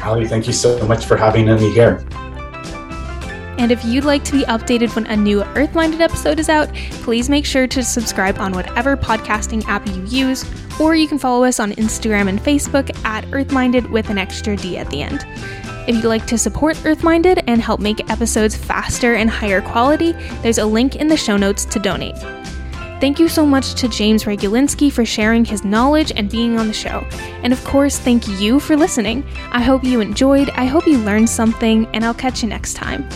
Ali, 0.04 0.26
thank 0.26 0.46
you 0.46 0.52
so 0.52 0.86
much 0.86 1.04
for 1.04 1.16
having 1.16 1.46
me 1.46 1.72
here. 1.72 2.04
And 3.58 3.72
if 3.72 3.84
you'd 3.84 4.04
like 4.04 4.22
to 4.24 4.32
be 4.32 4.42
updated 4.44 4.94
when 4.94 5.06
a 5.06 5.16
new 5.16 5.42
Earth 5.42 5.74
Minded 5.74 6.00
episode 6.00 6.38
is 6.38 6.48
out, 6.48 6.72
please 7.02 7.28
make 7.30 7.46
sure 7.46 7.66
to 7.66 7.82
subscribe 7.82 8.38
on 8.38 8.52
whatever 8.52 8.96
podcasting 8.96 9.66
app 9.66 9.86
you 9.86 10.04
use, 10.04 10.44
or 10.78 10.94
you 10.94 11.08
can 11.08 11.18
follow 11.18 11.44
us 11.44 11.58
on 11.58 11.72
Instagram 11.72 12.28
and 12.28 12.38
Facebook 12.38 12.90
at 13.04 13.24
Earthminded 13.32 13.90
with 13.90 14.10
an 14.10 14.18
extra 14.18 14.56
D 14.56 14.76
at 14.76 14.90
the 14.90 15.02
end. 15.02 15.26
If 15.88 15.94
you'd 15.94 16.04
like 16.04 16.26
to 16.26 16.36
support 16.36 16.84
Earthminded 16.84 17.44
and 17.46 17.62
help 17.62 17.80
make 17.80 18.10
episodes 18.10 18.56
faster 18.56 19.14
and 19.14 19.30
higher 19.30 19.62
quality, 19.62 20.12
there's 20.42 20.58
a 20.58 20.66
link 20.66 20.96
in 20.96 21.06
the 21.06 21.16
show 21.16 21.36
notes 21.36 21.64
to 21.66 21.78
donate. 21.78 22.16
Thank 22.98 23.20
you 23.20 23.28
so 23.28 23.44
much 23.44 23.74
to 23.74 23.88
James 23.88 24.24
Regulinski 24.24 24.90
for 24.90 25.04
sharing 25.04 25.44
his 25.44 25.64
knowledge 25.64 26.12
and 26.16 26.30
being 26.30 26.58
on 26.58 26.66
the 26.66 26.72
show. 26.72 27.06
And 27.42 27.52
of 27.52 27.62
course, 27.64 27.98
thank 27.98 28.26
you 28.40 28.58
for 28.58 28.74
listening. 28.74 29.22
I 29.52 29.62
hope 29.62 29.84
you 29.84 30.00
enjoyed, 30.00 30.50
I 30.50 30.64
hope 30.64 30.86
you 30.86 30.98
learned 30.98 31.28
something, 31.28 31.86
and 31.92 32.04
I'll 32.04 32.14
catch 32.14 32.42
you 32.42 32.48
next 32.48 32.74
time. 32.74 33.06